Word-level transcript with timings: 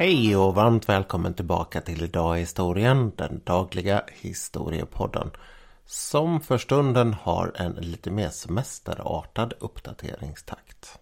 Hej 0.00 0.36
och 0.36 0.54
varmt 0.54 0.88
välkommen 0.88 1.34
tillbaka 1.34 1.80
till 1.80 2.04
Idag 2.04 2.36
i 2.36 2.40
historien, 2.40 3.12
den 3.16 3.40
dagliga 3.44 4.02
historiepodden. 4.20 5.30
Som 5.84 6.40
för 6.40 6.58
stunden 6.58 7.14
har 7.14 7.52
en 7.54 7.72
lite 7.72 8.10
mer 8.10 8.28
semesterartad 8.28 9.52
uppdateringstakt. 9.58 10.98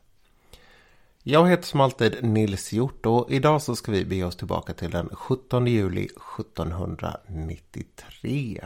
Jag 1.22 1.48
heter 1.48 1.62
som 1.62 1.80
alltid 1.80 2.24
Nils 2.24 2.72
Hjort 2.72 3.06
och 3.06 3.30
idag 3.30 3.62
så 3.62 3.76
ska 3.76 3.92
vi 3.92 4.04
be 4.04 4.24
oss 4.24 4.36
tillbaka 4.36 4.72
till 4.72 4.90
den 4.90 5.08
17 5.12 5.66
juli 5.66 6.04
1793. 6.04 8.64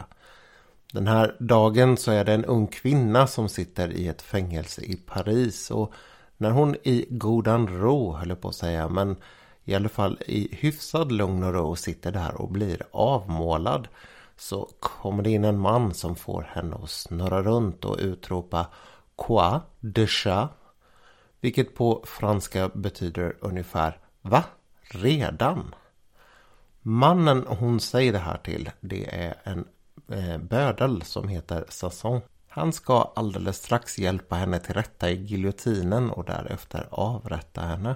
Den 0.92 1.06
här 1.06 1.36
dagen 1.40 1.96
så 1.96 2.10
är 2.10 2.24
det 2.24 2.32
en 2.32 2.44
ung 2.44 2.66
kvinna 2.66 3.26
som 3.26 3.48
sitter 3.48 3.92
i 3.92 4.08
ett 4.08 4.22
fängelse 4.22 4.82
i 4.82 4.96
Paris 4.96 5.70
och 5.70 5.92
när 6.36 6.50
hon 6.50 6.76
i 6.82 7.06
godan 7.10 7.68
ro, 7.68 8.12
höll 8.12 8.36
på 8.36 8.48
att 8.48 8.54
säga, 8.54 8.88
men 8.88 9.16
i 9.64 9.74
alla 9.74 9.88
fall 9.88 10.18
i 10.26 10.54
hyfsad 10.54 11.12
lugn 11.12 11.42
och 11.42 11.54
ro 11.54 11.76
sitter 11.76 12.12
där 12.12 12.34
och 12.34 12.48
blir 12.48 12.82
avmålad 12.90 13.88
så 14.36 14.68
kommer 14.80 15.22
det 15.22 15.30
in 15.30 15.44
en 15.44 15.58
man 15.58 15.94
som 15.94 16.16
får 16.16 16.42
henne 16.42 16.76
att 16.82 16.90
snurra 16.90 17.42
runt 17.42 17.84
och 17.84 17.96
utropa 17.98 18.66
Quoi 19.16 19.60
de 19.80 20.06
chat? 20.06 20.50
Vilket 21.40 21.74
på 21.74 22.04
franska 22.06 22.70
betyder 22.74 23.36
ungefär 23.40 23.98
Va? 24.22 24.44
Redan? 24.82 25.74
Mannen 26.82 27.44
hon 27.48 27.80
säger 27.80 28.12
det 28.12 28.18
här 28.18 28.38
till 28.38 28.70
det 28.80 29.14
är 29.14 29.34
en 29.42 29.64
eh, 30.08 30.38
bödel 30.38 31.02
som 31.02 31.28
heter 31.28 31.64
Sasson. 31.68 32.20
Han 32.48 32.72
ska 32.72 33.12
alldeles 33.16 33.56
strax 33.56 33.98
hjälpa 33.98 34.36
henne 34.36 34.58
till 34.58 34.74
rätta 34.74 35.10
i 35.10 35.14
giljotinen 35.14 36.10
och 36.10 36.24
därefter 36.24 36.86
avrätta 36.90 37.60
henne. 37.60 37.94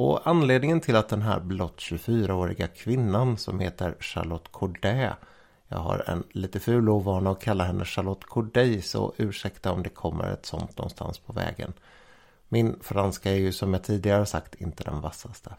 Och 0.00 0.26
anledningen 0.26 0.80
till 0.80 0.96
att 0.96 1.08
den 1.08 1.22
här 1.22 1.40
blott 1.40 1.76
24-åriga 1.78 2.66
kvinnan 2.66 3.36
som 3.36 3.60
heter 3.60 3.96
Charlotte 4.00 4.48
Corday 4.50 5.10
jag 5.68 5.78
har 5.78 6.04
en 6.06 6.24
lite 6.30 6.60
ful 6.60 6.88
ovana 6.88 7.30
att 7.30 7.42
kalla 7.42 7.64
henne 7.64 7.84
Charlotte 7.84 8.24
Corday 8.24 8.82
så 8.82 9.14
ursäkta 9.16 9.72
om 9.72 9.82
det 9.82 9.88
kommer 9.88 10.32
ett 10.32 10.46
sånt 10.46 10.78
någonstans 10.78 11.18
på 11.18 11.32
vägen. 11.32 11.72
Min 12.48 12.78
franska 12.82 13.30
är 13.30 13.36
ju 13.36 13.52
som 13.52 13.72
jag 13.72 13.84
tidigare 13.84 14.26
sagt 14.26 14.54
inte 14.54 14.84
den 14.84 15.00
vassaste. 15.00 15.54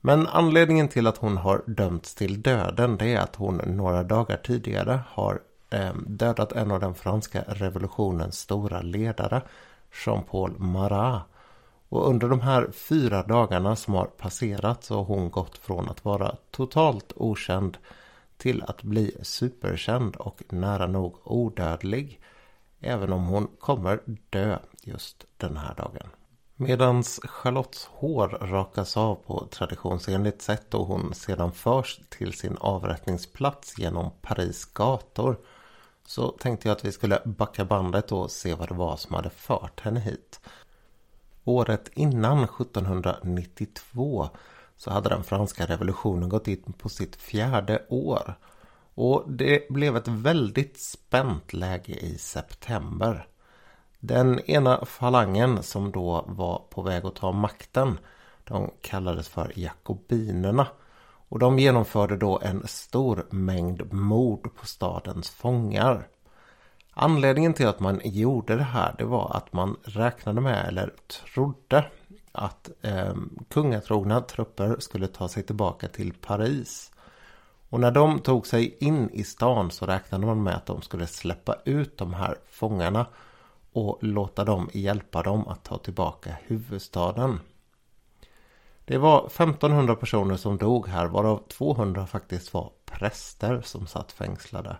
Men 0.00 0.26
anledningen 0.26 0.88
till 0.88 1.06
att 1.06 1.18
hon 1.18 1.36
har 1.36 1.62
dömts 1.66 2.14
till 2.14 2.42
döden 2.42 2.96
det 2.96 3.14
är 3.14 3.20
att 3.20 3.36
hon 3.36 3.56
några 3.56 4.02
dagar 4.02 4.36
tidigare 4.36 5.00
har 5.08 5.40
eh, 5.70 5.94
dödat 6.06 6.52
en 6.52 6.70
av 6.70 6.80
den 6.80 6.94
franska 6.94 7.44
revolutionens 7.46 8.38
stora 8.38 8.80
ledare 8.82 9.42
Jean-Paul 10.04 10.58
Marat 10.58 11.22
och 11.94 12.08
under 12.08 12.28
de 12.28 12.40
här 12.40 12.70
fyra 12.72 13.22
dagarna 13.22 13.76
som 13.76 13.94
har 13.94 14.06
passerat 14.06 14.84
så 14.84 14.96
har 14.96 15.04
hon 15.04 15.30
gått 15.30 15.58
från 15.58 15.88
att 15.88 16.04
vara 16.04 16.36
totalt 16.50 17.12
okänd 17.16 17.78
till 18.36 18.62
att 18.62 18.82
bli 18.82 19.16
superkänd 19.22 20.16
och 20.16 20.42
nära 20.48 20.86
nog 20.86 21.16
odödlig. 21.24 22.20
Även 22.80 23.12
om 23.12 23.24
hon 23.24 23.48
kommer 23.58 24.00
dö 24.30 24.58
just 24.82 25.24
den 25.36 25.56
här 25.56 25.74
dagen. 25.74 26.08
Medans 26.56 27.20
Charlottes 27.24 27.88
hår 27.92 28.28
rakas 28.28 28.96
av 28.96 29.14
på 29.14 29.46
traditionsenligt 29.50 30.42
sätt 30.42 30.74
och 30.74 30.86
hon 30.86 31.14
sedan 31.14 31.52
förs 31.52 32.00
till 32.08 32.32
sin 32.32 32.56
avrättningsplats 32.60 33.78
genom 33.78 34.10
Paris 34.22 34.64
gator 34.64 35.36
så 36.06 36.28
tänkte 36.28 36.68
jag 36.68 36.76
att 36.76 36.84
vi 36.84 36.92
skulle 36.92 37.20
backa 37.24 37.64
bandet 37.64 38.12
och 38.12 38.30
se 38.30 38.54
vad 38.54 38.68
det 38.68 38.74
var 38.74 38.96
som 38.96 39.14
hade 39.14 39.30
fört 39.30 39.80
henne 39.80 40.00
hit. 40.00 40.40
Året 41.44 41.90
innan 41.94 42.44
1792 42.44 44.28
så 44.76 44.90
hade 44.90 45.08
den 45.08 45.24
franska 45.24 45.66
revolutionen 45.66 46.28
gått 46.28 46.48
in 46.48 46.72
på 46.78 46.88
sitt 46.88 47.16
fjärde 47.16 47.82
år. 47.88 48.34
Och 48.94 49.24
det 49.26 49.68
blev 49.68 49.96
ett 49.96 50.08
väldigt 50.08 50.80
spänt 50.80 51.52
läge 51.52 51.92
i 51.92 52.18
september. 52.18 53.26
Den 54.00 54.40
ena 54.40 54.84
falangen 54.84 55.62
som 55.62 55.92
då 55.92 56.24
var 56.28 56.62
på 56.70 56.82
väg 56.82 57.06
att 57.06 57.14
ta 57.14 57.32
makten 57.32 57.98
de 58.44 58.70
kallades 58.80 59.28
för 59.28 59.52
jakobinerna. 59.54 60.66
Och 61.28 61.38
de 61.38 61.58
genomförde 61.58 62.16
då 62.16 62.40
en 62.42 62.66
stor 62.66 63.26
mängd 63.30 63.92
mord 63.92 64.56
på 64.56 64.66
stadens 64.66 65.30
fångar. 65.30 66.08
Anledningen 66.94 67.54
till 67.54 67.66
att 67.66 67.80
man 67.80 68.00
gjorde 68.04 68.56
det 68.56 68.62
här 68.62 68.94
det 68.98 69.04
var 69.04 69.36
att 69.36 69.52
man 69.52 69.76
räknade 69.82 70.40
med 70.40 70.68
eller 70.68 70.92
trodde 71.34 71.84
att 72.32 72.70
eh, 72.82 73.14
kungatrogna 73.50 74.20
trupper 74.20 74.76
skulle 74.78 75.06
ta 75.06 75.28
sig 75.28 75.42
tillbaka 75.42 75.88
till 75.88 76.12
Paris. 76.12 76.92
Och 77.68 77.80
när 77.80 77.90
de 77.90 78.18
tog 78.18 78.46
sig 78.46 78.76
in 78.80 79.10
i 79.10 79.24
stan 79.24 79.70
så 79.70 79.86
räknade 79.86 80.26
man 80.26 80.42
med 80.42 80.54
att 80.54 80.66
de 80.66 80.82
skulle 80.82 81.06
släppa 81.06 81.56
ut 81.64 81.98
de 81.98 82.14
här 82.14 82.38
fångarna 82.50 83.06
och 83.72 83.98
låta 84.00 84.44
dem 84.44 84.70
hjälpa 84.72 85.22
dem 85.22 85.48
att 85.48 85.64
ta 85.64 85.78
tillbaka 85.78 86.36
huvudstaden. 86.42 87.40
Det 88.84 88.98
var 88.98 89.26
1500 89.26 89.96
personer 89.96 90.36
som 90.36 90.56
dog 90.56 90.88
här 90.88 91.06
varav 91.06 91.42
200 91.48 92.06
faktiskt 92.06 92.54
var 92.54 92.70
präster 92.84 93.60
som 93.64 93.86
satt 93.86 94.12
fängslade. 94.12 94.76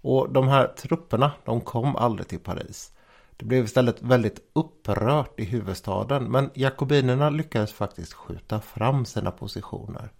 Och 0.00 0.32
de 0.32 0.48
här 0.48 0.66
trupperna, 0.66 1.32
de 1.44 1.60
kom 1.60 1.96
aldrig 1.96 2.28
till 2.28 2.40
Paris. 2.40 2.92
Det 3.36 3.44
blev 3.44 3.64
istället 3.64 4.02
väldigt 4.02 4.40
upprört 4.52 5.40
i 5.40 5.44
huvudstaden 5.44 6.24
men 6.24 6.50
jakobinerna 6.54 7.30
lyckades 7.30 7.72
faktiskt 7.72 8.12
skjuta 8.12 8.60
fram 8.60 9.04
sina 9.04 9.30
positioner. 9.30 10.10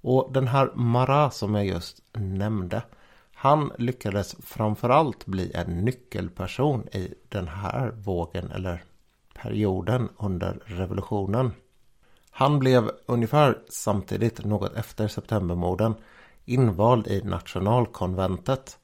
Och 0.00 0.32
den 0.32 0.48
här 0.48 0.70
Marat 0.74 1.34
som 1.34 1.54
jag 1.54 1.66
just 1.66 2.02
nämnde 2.12 2.82
han 3.40 3.72
lyckades 3.78 4.36
framförallt 4.42 5.26
bli 5.26 5.52
en 5.54 5.84
nyckelperson 5.84 6.88
i 6.92 7.14
den 7.28 7.48
här 7.48 7.90
vågen 7.90 8.50
eller 8.50 8.84
perioden 9.34 10.08
under 10.16 10.58
revolutionen. 10.64 11.52
Han 12.30 12.58
blev 12.58 12.90
ungefär 13.06 13.58
samtidigt, 13.68 14.44
något 14.44 14.76
efter 14.76 15.08
septembermorden, 15.08 15.94
invald 16.44 17.06
i 17.06 17.22
nationalkonventet 17.22 18.78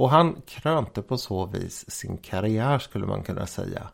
och 0.00 0.10
han 0.10 0.42
krönte 0.46 1.02
på 1.02 1.18
så 1.18 1.46
vis 1.46 1.90
sin 1.90 2.16
karriär 2.16 2.78
skulle 2.78 3.06
man 3.06 3.22
kunna 3.22 3.46
säga. 3.46 3.88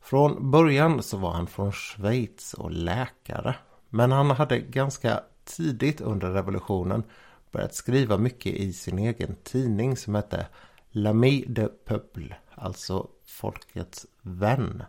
Från 0.00 0.50
början 0.50 1.02
så 1.02 1.16
var 1.16 1.32
han 1.32 1.46
från 1.46 1.72
Schweiz 1.72 2.54
och 2.54 2.70
läkare. 2.70 3.54
Men 3.88 4.12
han 4.12 4.30
hade 4.30 4.58
ganska 4.58 5.20
tidigt 5.44 6.00
under 6.00 6.30
revolutionen 6.30 7.02
börjat 7.50 7.74
skriva 7.74 8.18
mycket 8.18 8.52
i 8.54 8.72
sin 8.72 8.98
egen 8.98 9.36
tidning 9.42 9.96
som 9.96 10.14
hette 10.14 10.46
L'Ami 10.92 11.44
de 11.48 11.68
Peuple, 11.84 12.36
alltså 12.54 13.08
folkets 13.26 14.06
vän. 14.20 14.82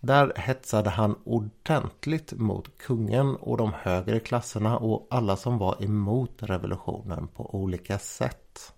Där 0.00 0.32
hetsade 0.36 0.90
han 0.90 1.18
ordentligt 1.24 2.32
mot 2.32 2.78
kungen 2.78 3.36
och 3.36 3.56
de 3.56 3.72
högre 3.72 4.20
klasserna 4.20 4.78
och 4.78 5.06
alla 5.10 5.36
som 5.36 5.58
var 5.58 5.84
emot 5.84 6.32
revolutionen 6.38 7.28
på 7.28 7.54
olika 7.54 7.98
sätt. 7.98 8.73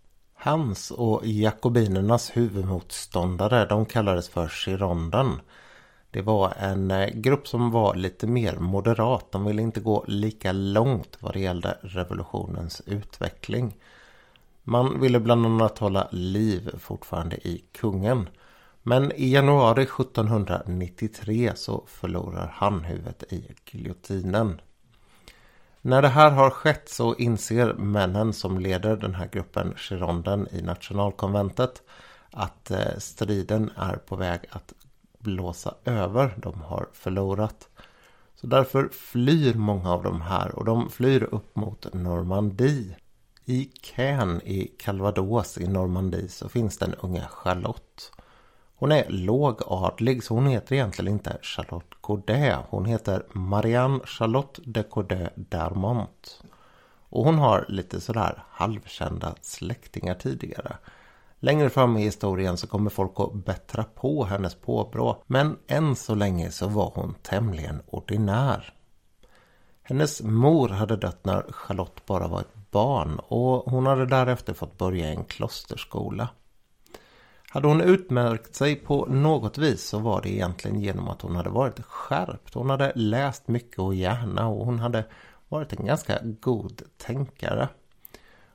Hans 0.46 0.90
och 0.90 1.26
jakobinernas 1.26 2.36
huvudmotståndare 2.36 3.66
de 3.66 3.86
kallades 3.86 4.28
för 4.28 4.48
Gironden. 4.48 5.40
Det 6.10 6.22
var 6.22 6.52
en 6.58 6.90
eh, 6.90 7.08
grupp 7.08 7.48
som 7.48 7.70
var 7.70 7.94
lite 7.94 8.26
mer 8.26 8.56
moderat. 8.56 9.32
De 9.32 9.44
ville 9.44 9.62
inte 9.62 9.80
gå 9.80 10.04
lika 10.08 10.52
långt 10.52 11.16
vad 11.20 11.32
det 11.32 11.40
gällde 11.40 11.78
revolutionens 11.80 12.82
utveckling. 12.86 13.76
Man 14.62 15.00
ville 15.00 15.20
bland 15.20 15.46
annat 15.46 15.78
hålla 15.78 16.08
liv 16.10 16.70
fortfarande 16.78 17.36
i 17.36 17.64
kungen. 17.72 18.28
Men 18.82 19.12
i 19.12 19.32
januari 19.32 19.82
1793 19.82 21.52
så 21.54 21.84
förlorar 21.86 22.52
han 22.54 22.84
huvudet 22.84 23.32
i 23.32 23.54
giljotinen. 23.70 24.60
När 25.86 26.02
det 26.02 26.08
här 26.08 26.30
har 26.30 26.50
skett 26.50 26.88
så 26.88 27.14
inser 27.14 27.74
männen 27.74 28.32
som 28.32 28.58
leder 28.58 28.96
den 28.96 29.14
här 29.14 29.28
gruppen 29.32 29.74
Gironden 29.76 30.48
i 30.52 30.62
nationalkonventet 30.62 31.82
att 32.30 32.70
eh, 32.70 32.98
striden 32.98 33.70
är 33.76 33.96
på 33.96 34.16
väg 34.16 34.40
att 34.50 34.72
blåsa 35.18 35.74
över. 35.84 36.34
De 36.36 36.60
har 36.60 36.88
förlorat. 36.92 37.68
Så 38.34 38.46
därför 38.46 38.88
flyr 38.88 39.54
många 39.54 39.92
av 39.92 40.02
de 40.02 40.20
här 40.20 40.54
och 40.54 40.64
de 40.64 40.90
flyr 40.90 41.22
upp 41.22 41.56
mot 41.56 41.94
Normandie. 41.94 42.96
I 43.44 43.64
Caen 43.64 44.40
i 44.44 44.66
Calvados 44.78 45.58
i 45.58 45.68
Normandie 45.68 46.28
så 46.28 46.48
finns 46.48 46.78
den 46.78 46.94
unga 46.94 47.28
Charlotte. 47.28 48.12
Hon 48.78 48.92
är 48.92 49.08
lågadlig 49.08 50.24
så 50.24 50.34
hon 50.34 50.46
heter 50.46 50.74
egentligen 50.74 51.12
inte 51.12 51.38
Charlotte 51.42 51.94
Godet. 52.00 52.58
Hon 52.68 52.84
heter 52.84 53.26
Marianne 53.32 54.00
Charlotte 54.04 54.60
de 54.64 54.82
Godet 54.82 55.32
d'Armont. 55.36 56.42
Och 57.08 57.24
hon 57.24 57.38
har 57.38 57.64
lite 57.68 58.00
sådär 58.00 58.44
halvkända 58.50 59.34
släktingar 59.40 60.14
tidigare. 60.14 60.76
Längre 61.40 61.70
fram 61.70 61.96
i 61.96 62.02
historien 62.02 62.56
så 62.56 62.66
kommer 62.66 62.90
folk 62.90 63.12
att 63.16 63.34
bättra 63.34 63.84
på 63.84 64.24
hennes 64.24 64.54
påbrå. 64.54 65.22
Men 65.26 65.58
än 65.66 65.96
så 65.96 66.14
länge 66.14 66.50
så 66.50 66.68
var 66.68 66.92
hon 66.94 67.14
tämligen 67.22 67.82
ordinär. 67.86 68.74
Hennes 69.82 70.22
mor 70.22 70.68
hade 70.68 70.96
dött 70.96 71.24
när 71.24 71.52
Charlotte 71.52 72.06
bara 72.06 72.28
var 72.28 72.40
ett 72.40 72.70
barn 72.70 73.18
och 73.18 73.70
hon 73.70 73.86
hade 73.86 74.06
därefter 74.06 74.54
fått 74.54 74.78
börja 74.78 75.08
i 75.08 75.14
en 75.14 75.24
klosterskola. 75.24 76.28
Hade 77.50 77.68
hon 77.68 77.80
utmärkt 77.80 78.54
sig 78.54 78.76
på 78.76 79.06
något 79.06 79.58
vis 79.58 79.88
så 79.88 79.98
var 79.98 80.22
det 80.22 80.30
egentligen 80.30 80.80
genom 80.80 81.08
att 81.08 81.22
hon 81.22 81.36
hade 81.36 81.50
varit 81.50 81.84
skärpt. 81.84 82.54
Hon 82.54 82.70
hade 82.70 82.92
läst 82.94 83.48
mycket 83.48 83.78
och 83.78 83.94
gärna 83.94 84.48
och 84.48 84.66
hon 84.66 84.78
hade 84.78 85.04
varit 85.48 85.72
en 85.72 85.86
ganska 85.86 86.18
god 86.22 86.82
tänkare. 86.96 87.68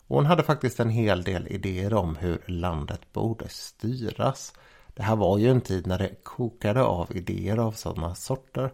Och 0.08 0.16
hon 0.16 0.26
hade 0.26 0.44
faktiskt 0.44 0.80
en 0.80 0.90
hel 0.90 1.24
del 1.24 1.48
idéer 1.48 1.94
om 1.94 2.16
hur 2.16 2.42
landet 2.46 3.14
borde 3.14 3.50
styras. 3.50 4.54
Det 4.88 5.04
här 5.04 5.16
var 5.16 5.38
ju 5.38 5.50
en 5.50 5.62
tid 5.62 5.88
när 5.88 5.98
det 5.98 6.24
kokade 6.24 6.84
av 6.84 7.16
idéer 7.16 7.58
av 7.58 7.72
sådana 7.72 8.16
sorter. 8.16 8.74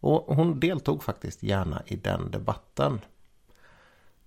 Och 0.00 0.36
hon 0.36 0.60
deltog 0.60 1.02
faktiskt 1.02 1.42
gärna 1.42 1.82
i 1.86 1.96
den 1.96 2.30
debatten. 2.30 3.00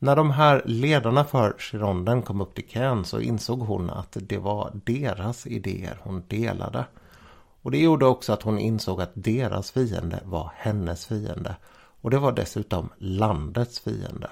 När 0.05 0.15
de 0.15 0.31
här 0.31 0.61
ledarna 0.65 1.25
för 1.25 1.55
Gironden 1.59 2.21
kom 2.21 2.41
upp 2.41 2.55
till 2.55 2.67
Caen 2.67 3.05
så 3.05 3.19
insåg 3.19 3.59
hon 3.59 3.89
att 3.89 4.17
det 4.21 4.37
var 4.37 4.71
deras 4.85 5.47
idéer 5.47 5.99
hon 6.03 6.23
delade. 6.27 6.85
Och 7.61 7.71
det 7.71 7.77
gjorde 7.77 8.05
också 8.05 8.33
att 8.33 8.41
hon 8.41 8.59
insåg 8.59 9.01
att 9.01 9.11
deras 9.13 9.71
fiende 9.71 10.19
var 10.23 10.51
hennes 10.55 11.05
fiende. 11.05 11.55
Och 12.01 12.11
det 12.11 12.17
var 12.17 12.31
dessutom 12.31 12.89
landets 12.97 13.79
fiende. 13.79 14.29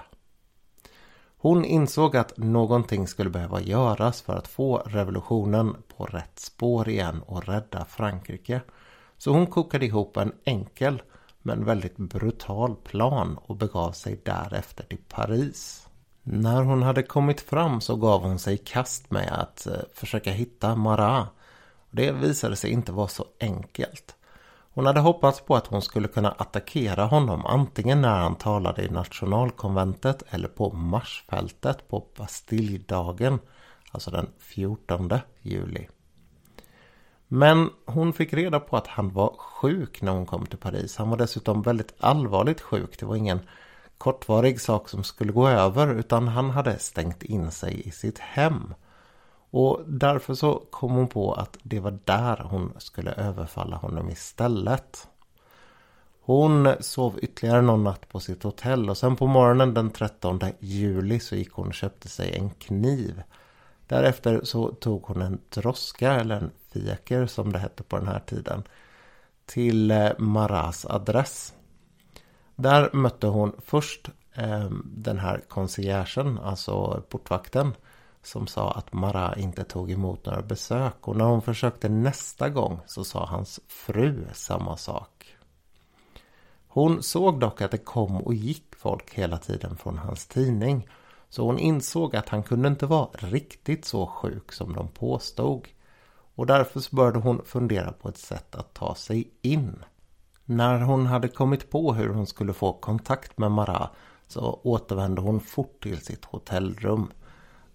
Hon 1.37 1.65
insåg 1.65 2.17
att 2.17 2.37
någonting 2.37 3.07
skulle 3.07 3.29
behöva 3.29 3.61
göras 3.61 4.21
för 4.21 4.33
att 4.33 4.47
få 4.47 4.77
revolutionen 4.77 5.75
på 5.97 6.05
rätt 6.05 6.39
spår 6.39 6.89
igen 6.89 7.21
och 7.25 7.47
rädda 7.47 7.85
Frankrike. 7.85 8.61
Så 9.17 9.31
hon 9.31 9.47
kokade 9.47 9.85
ihop 9.85 10.17
en 10.17 10.31
enkel 10.43 11.01
men 11.43 11.65
väldigt 11.65 11.97
brutal 11.97 12.75
plan 12.75 13.37
och 13.41 13.55
begav 13.55 13.91
sig 13.91 14.21
därefter 14.25 14.83
till 14.83 15.01
Paris. 15.09 15.87
När 16.23 16.63
hon 16.63 16.83
hade 16.83 17.03
kommit 17.03 17.41
fram 17.41 17.81
så 17.81 17.95
gav 17.95 18.21
hon 18.21 18.39
sig 18.39 18.57
kast 18.57 19.11
med 19.11 19.31
att 19.31 19.67
eh, 19.67 19.73
försöka 19.93 20.31
hitta 20.31 20.75
Marat. 20.75 21.27
Det 21.91 22.11
visade 22.11 22.55
sig 22.55 22.71
inte 22.71 22.91
vara 22.91 23.07
så 23.07 23.25
enkelt. 23.39 24.15
Hon 24.73 24.85
hade 24.85 24.99
hoppats 24.99 25.41
på 25.41 25.55
att 25.55 25.67
hon 25.67 25.81
skulle 25.81 26.07
kunna 26.07 26.31
attackera 26.31 27.05
honom 27.05 27.45
antingen 27.45 28.01
när 28.01 28.19
han 28.21 28.35
talade 28.35 28.83
i 28.85 28.89
nationalkonventet 28.89 30.23
eller 30.29 30.47
på 30.47 30.73
marsfältet 30.73 31.87
på 31.87 32.07
Bastilledagen, 32.17 33.39
alltså 33.91 34.11
den 34.11 34.29
14 34.39 35.13
juli. 35.41 35.87
Men 37.35 37.69
hon 37.85 38.13
fick 38.13 38.33
reda 38.33 38.59
på 38.59 38.77
att 38.77 38.87
han 38.87 39.09
var 39.09 39.35
sjuk 39.37 40.01
när 40.01 40.11
hon 40.11 40.25
kom 40.25 40.45
till 40.45 40.57
Paris. 40.57 40.97
Han 40.97 41.09
var 41.09 41.17
dessutom 41.17 41.61
väldigt 41.61 41.93
allvarligt 41.99 42.61
sjuk. 42.61 42.99
Det 42.99 43.05
var 43.05 43.15
ingen 43.15 43.39
kortvarig 43.97 44.61
sak 44.61 44.89
som 44.89 45.03
skulle 45.03 45.31
gå 45.31 45.47
över 45.47 45.95
utan 45.95 46.27
han 46.27 46.49
hade 46.49 46.79
stängt 46.79 47.23
in 47.23 47.51
sig 47.51 47.87
i 47.87 47.91
sitt 47.91 48.19
hem. 48.19 48.73
Och 49.49 49.81
därför 49.87 50.33
så 50.33 50.63
kom 50.69 50.91
hon 50.91 51.07
på 51.07 51.33
att 51.33 51.57
det 51.63 51.79
var 51.79 51.99
där 52.05 52.47
hon 52.49 52.73
skulle 52.77 53.11
överfalla 53.11 53.75
honom 53.75 54.09
istället. 54.09 55.07
Hon 56.21 56.73
sov 56.79 57.19
ytterligare 57.21 57.61
någon 57.61 57.83
natt 57.83 58.09
på 58.09 58.19
sitt 58.19 58.43
hotell 58.43 58.89
och 58.89 58.97
sen 58.97 59.15
på 59.15 59.27
morgonen 59.27 59.73
den 59.73 59.91
13 59.91 60.39
juli 60.59 61.19
så 61.19 61.35
gick 61.35 61.51
hon 61.51 61.67
och 61.67 61.73
köpte 61.73 62.07
sig 62.07 62.35
en 62.35 62.49
kniv. 62.49 63.23
Därefter 63.93 64.41
så 64.43 64.71
tog 64.71 65.03
hon 65.03 65.21
en 65.21 65.39
droska 65.49 66.13
eller 66.13 66.35
en 66.35 66.51
fiaker 66.69 67.25
som 67.25 67.51
det 67.51 67.59
hette 67.59 67.83
på 67.83 67.97
den 67.97 68.07
här 68.07 68.19
tiden. 68.19 68.63
Till 69.45 69.91
eh, 69.91 70.09
Maras 70.17 70.85
adress. 70.85 71.53
Där 72.55 72.89
mötte 72.93 73.27
hon 73.27 73.55
först 73.65 74.09
eh, 74.33 74.69
den 74.85 75.19
här 75.19 75.41
conciergen, 75.47 76.39
alltså 76.39 77.03
portvakten 77.09 77.73
som 78.21 78.47
sa 78.47 78.71
att 78.71 78.93
Mara 78.93 79.35
inte 79.35 79.63
tog 79.63 79.91
emot 79.91 80.25
några 80.25 80.41
besök 80.41 81.07
och 81.07 81.15
när 81.15 81.25
hon 81.25 81.41
försökte 81.41 81.89
nästa 81.89 82.49
gång 82.49 82.79
så 82.85 83.03
sa 83.03 83.25
hans 83.25 83.59
fru 83.67 84.25
samma 84.33 84.77
sak. 84.77 85.35
Hon 86.67 87.03
såg 87.03 87.39
dock 87.39 87.61
att 87.61 87.71
det 87.71 87.77
kom 87.77 88.21
och 88.21 88.33
gick 88.33 88.75
folk 88.75 89.13
hela 89.13 89.37
tiden 89.37 89.77
från 89.77 89.97
hans 89.97 90.27
tidning 90.27 90.87
så 91.33 91.45
hon 91.45 91.59
insåg 91.59 92.15
att 92.15 92.29
han 92.29 92.43
kunde 92.43 92.67
inte 92.67 92.85
vara 92.85 93.09
riktigt 93.13 93.85
så 93.85 94.07
sjuk 94.07 94.51
som 94.51 94.73
de 94.73 94.87
påstod. 94.87 95.67
Och 96.35 96.45
därför 96.45 96.95
började 96.95 97.19
hon 97.19 97.41
fundera 97.45 97.91
på 97.91 98.09
ett 98.09 98.17
sätt 98.17 98.55
att 98.55 98.73
ta 98.73 98.95
sig 98.95 99.31
in. 99.41 99.83
När 100.45 100.79
hon 100.79 101.05
hade 101.05 101.27
kommit 101.27 101.69
på 101.69 101.93
hur 101.93 102.09
hon 102.09 102.27
skulle 102.27 102.53
få 102.53 102.73
kontakt 102.73 103.37
med 103.37 103.51
Marat 103.51 103.89
så 104.27 104.59
återvände 104.63 105.21
hon 105.21 105.39
fort 105.39 105.83
till 105.83 106.01
sitt 106.01 106.25
hotellrum 106.25 107.11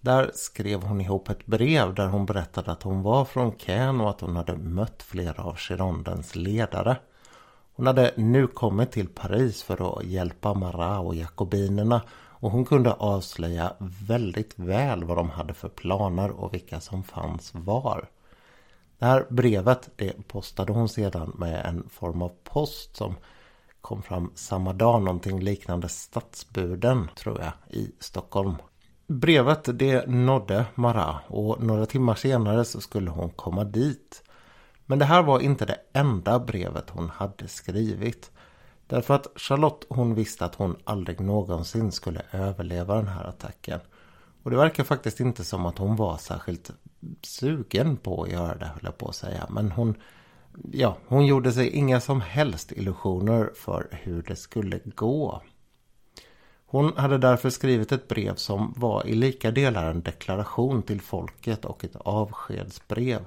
där 0.01 0.31
skrev 0.33 0.83
hon 0.83 1.01
ihop 1.01 1.29
ett 1.29 1.45
brev 1.45 1.93
där 1.93 2.07
hon 2.07 2.25
berättade 2.25 2.71
att 2.71 2.83
hon 2.83 3.01
var 3.01 3.25
från 3.25 3.51
Caen 3.51 4.01
och 4.01 4.09
att 4.09 4.21
hon 4.21 4.35
hade 4.35 4.57
mött 4.57 5.03
flera 5.03 5.43
av 5.43 5.57
Girondens 5.57 6.35
ledare. 6.35 6.97
Hon 7.75 7.87
hade 7.87 8.13
nu 8.17 8.47
kommit 8.47 8.91
till 8.91 9.07
Paris 9.07 9.63
för 9.63 9.99
att 9.99 10.05
hjälpa 10.05 10.53
Marat 10.53 11.05
och 11.05 11.15
jakobinerna 11.15 12.01
och 12.39 12.51
hon 12.51 12.65
kunde 12.65 12.93
avslöja 12.93 13.73
väldigt 14.07 14.59
väl 14.59 15.03
vad 15.03 15.17
de 15.17 15.29
hade 15.29 15.53
för 15.53 15.69
planer 15.69 16.31
och 16.31 16.53
vilka 16.53 16.79
som 16.79 17.03
fanns 17.03 17.51
var. 17.53 18.09
Det 18.99 19.05
här 19.05 19.25
brevet 19.29 19.89
det 19.95 20.27
postade 20.27 20.73
hon 20.73 20.89
sedan 20.89 21.35
med 21.37 21.65
en 21.65 21.89
form 21.89 22.21
av 22.21 22.31
post 22.43 22.95
som 22.95 23.15
kom 23.81 24.01
fram 24.01 24.31
samma 24.35 24.73
dag, 24.73 25.01
någonting 25.01 25.39
liknande 25.39 25.89
Stadsbuden 25.89 27.09
tror 27.15 27.39
jag 27.39 27.51
i 27.69 27.91
Stockholm. 27.99 28.55
Brevet 29.07 29.79
det 29.79 30.07
nådde 30.07 30.65
Mara 30.75 31.19
och 31.27 31.63
några 31.63 31.85
timmar 31.85 32.15
senare 32.15 32.65
så 32.65 32.81
skulle 32.81 33.09
hon 33.09 33.29
komma 33.29 33.63
dit. 33.63 34.23
Men 34.85 34.99
det 34.99 35.05
här 35.05 35.23
var 35.23 35.39
inte 35.39 35.65
det 35.65 35.77
enda 35.93 36.39
brevet 36.39 36.89
hon 36.89 37.09
hade 37.09 37.47
skrivit. 37.47 38.31
Därför 38.89 39.13
att 39.13 39.27
Charlotte 39.35 39.85
hon 39.89 40.15
visste 40.15 40.45
att 40.45 40.55
hon 40.55 40.75
aldrig 40.83 41.19
någonsin 41.19 41.91
skulle 41.91 42.21
överleva 42.31 42.95
den 42.95 43.07
här 43.07 43.23
attacken. 43.23 43.79
Och 44.43 44.51
det 44.51 44.57
verkar 44.57 44.83
faktiskt 44.83 45.19
inte 45.19 45.43
som 45.43 45.65
att 45.65 45.77
hon 45.77 45.95
var 45.95 46.17
särskilt 46.17 46.71
sugen 47.21 47.97
på 47.97 48.23
att 48.23 48.31
göra 48.31 48.55
det 48.55 48.65
höll 48.65 48.83
jag 48.83 48.97
på 48.97 49.07
att 49.07 49.15
säga. 49.15 49.47
Men 49.49 49.71
hon, 49.71 49.95
ja, 50.71 50.97
hon 51.07 51.25
gjorde 51.25 51.51
sig 51.51 51.69
inga 51.69 52.01
som 52.01 52.21
helst 52.21 52.71
illusioner 52.71 53.51
för 53.55 53.87
hur 53.91 54.23
det 54.23 54.35
skulle 54.35 54.79
gå. 54.85 55.41
Hon 56.65 56.97
hade 56.97 57.17
därför 57.17 57.49
skrivit 57.49 57.91
ett 57.91 58.07
brev 58.07 58.35
som 58.35 58.73
var 58.77 59.07
i 59.07 59.13
lika 59.13 59.51
delar 59.51 59.91
en 59.91 60.01
deklaration 60.01 60.83
till 60.83 61.01
folket 61.01 61.65
och 61.65 61.83
ett 61.83 61.95
avskedsbrev. 61.95 63.25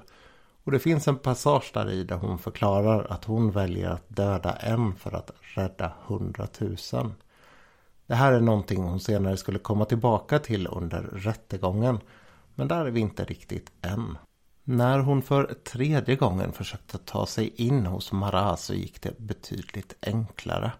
Och 0.63 0.71
det 0.71 0.79
finns 0.79 1.07
en 1.07 1.17
passage 1.17 1.71
där 1.73 1.91
i 1.91 2.03
där 2.03 2.15
hon 2.15 2.39
förklarar 2.39 3.07
att 3.09 3.25
hon 3.25 3.51
väljer 3.51 3.89
att 3.89 4.09
döda 4.09 4.55
en 4.55 4.95
för 4.95 5.15
att 5.15 5.31
rädda 5.41 5.93
hundratusen. 6.05 7.13
Det 8.07 8.15
här 8.15 8.33
är 8.33 8.41
någonting 8.41 8.83
hon 8.83 8.99
senare 8.99 9.37
skulle 9.37 9.59
komma 9.59 9.85
tillbaka 9.85 10.39
till 10.39 10.67
under 10.67 11.01
rättegången. 11.01 11.99
Men 12.55 12.67
där 12.67 12.85
är 12.85 12.91
vi 12.91 12.99
inte 12.99 13.25
riktigt 13.25 13.71
än. 13.81 14.17
När 14.63 14.99
hon 14.99 15.21
för 15.21 15.53
tredje 15.63 16.15
gången 16.15 16.51
försökte 16.51 16.97
ta 16.97 17.25
sig 17.25 17.53
in 17.55 17.85
hos 17.85 18.11
Mara 18.11 18.57
så 18.57 18.73
gick 18.73 19.01
det 19.01 19.19
betydligt 19.19 19.95
enklare. 20.01 20.71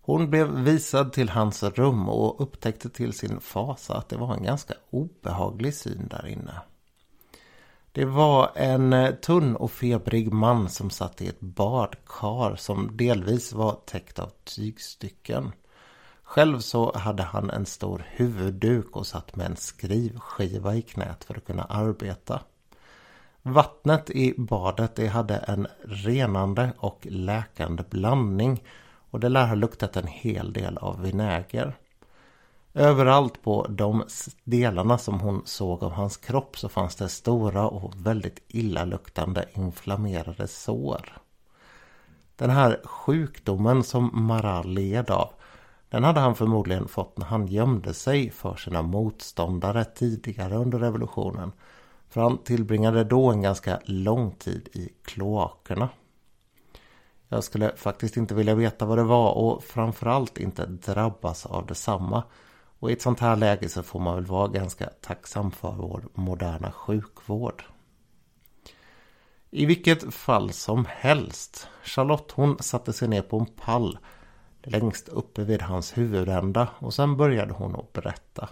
Hon 0.00 0.30
blev 0.30 0.50
visad 0.50 1.12
till 1.12 1.28
hans 1.28 1.62
rum 1.62 2.08
och 2.08 2.40
upptäckte 2.40 2.90
till 2.90 3.12
sin 3.12 3.40
fasa 3.40 3.96
att 3.96 4.08
det 4.08 4.16
var 4.16 4.34
en 4.34 4.42
ganska 4.42 4.74
obehaglig 4.90 5.74
syn 5.74 6.08
där 6.10 6.26
inne. 6.26 6.60
Det 7.92 8.04
var 8.04 8.50
en 8.54 8.92
eh, 8.92 9.14
tunn 9.14 9.56
och 9.56 9.70
febrig 9.70 10.32
man 10.32 10.68
som 10.68 10.90
satt 10.90 11.22
i 11.22 11.28
ett 11.28 11.40
badkar 11.40 12.56
som 12.56 12.96
delvis 12.96 13.52
var 13.52 13.72
täckt 13.72 14.18
av 14.18 14.30
tygstycken. 14.44 15.52
Själv 16.22 16.58
så 16.58 16.96
hade 16.96 17.22
han 17.22 17.50
en 17.50 17.66
stor 17.66 18.04
huvudduk 18.06 18.96
och 18.96 19.06
satt 19.06 19.36
med 19.36 19.46
en 19.46 19.56
skrivskiva 19.56 20.74
i 20.74 20.82
knät 20.82 21.24
för 21.24 21.34
att 21.34 21.46
kunna 21.46 21.64
arbeta. 21.64 22.40
Vattnet 23.42 24.10
i 24.10 24.34
badet 24.38 24.96
det 24.96 25.06
hade 25.06 25.36
en 25.36 25.66
renande 25.82 26.72
och 26.78 27.06
läkande 27.10 27.82
blandning 27.90 28.64
och 29.10 29.20
det 29.20 29.28
lär 29.28 29.46
ha 29.46 29.54
luktat 29.54 29.96
en 29.96 30.06
hel 30.06 30.52
del 30.52 30.78
av 30.78 31.02
vinäger. 31.02 31.76
Överallt 32.74 33.42
på 33.42 33.66
de 33.68 34.04
delarna 34.44 34.98
som 34.98 35.20
hon 35.20 35.42
såg 35.44 35.82
av 35.82 35.92
hans 35.92 36.16
kropp 36.16 36.58
så 36.58 36.68
fanns 36.68 36.96
det 36.96 37.08
stora 37.08 37.68
och 37.68 38.06
väldigt 38.06 38.42
illaluktande 38.48 39.44
inflammerade 39.54 40.48
sår. 40.48 41.18
Den 42.36 42.50
här 42.50 42.80
sjukdomen 42.84 43.82
som 43.82 44.10
Maral 44.12 44.68
led 44.68 45.10
av 45.10 45.30
den 45.88 46.04
hade 46.04 46.20
han 46.20 46.34
förmodligen 46.34 46.88
fått 46.88 47.18
när 47.18 47.26
han 47.26 47.46
gömde 47.46 47.94
sig 47.94 48.30
för 48.30 48.56
sina 48.56 48.82
motståndare 48.82 49.84
tidigare 49.84 50.56
under 50.56 50.78
revolutionen. 50.78 51.52
För 52.08 52.20
han 52.20 52.38
tillbringade 52.38 53.04
då 53.04 53.30
en 53.30 53.42
ganska 53.42 53.80
lång 53.84 54.30
tid 54.30 54.68
i 54.72 54.88
kloakerna. 55.04 55.88
Jag 57.28 57.44
skulle 57.44 57.76
faktiskt 57.76 58.16
inte 58.16 58.34
vilja 58.34 58.54
veta 58.54 58.86
vad 58.86 58.98
det 58.98 59.04
var 59.04 59.32
och 59.32 59.64
framförallt 59.64 60.38
inte 60.38 60.66
drabbas 60.66 61.46
av 61.46 61.66
detsamma. 61.66 62.22
Och 62.80 62.90
i 62.90 62.92
ett 62.92 63.02
sånt 63.02 63.20
här 63.20 63.36
läge 63.36 63.68
så 63.68 63.82
får 63.82 64.00
man 64.00 64.14
väl 64.14 64.26
vara 64.26 64.48
ganska 64.48 64.86
tacksam 64.86 65.50
för 65.50 65.72
vår 65.72 66.08
moderna 66.14 66.72
sjukvård. 66.72 67.64
I 69.50 69.66
vilket 69.66 70.14
fall 70.14 70.52
som 70.52 70.86
helst. 70.88 71.68
Charlotte 71.82 72.32
hon 72.32 72.58
satte 72.60 72.92
sig 72.92 73.08
ner 73.08 73.22
på 73.22 73.38
en 73.38 73.46
pall 73.46 73.98
längst 74.62 75.08
uppe 75.08 75.44
vid 75.44 75.62
hans 75.62 75.98
huvudända 75.98 76.68
och 76.78 76.94
sen 76.94 77.16
började 77.16 77.52
hon 77.52 77.76
att 77.76 77.92
berätta. 77.92 78.48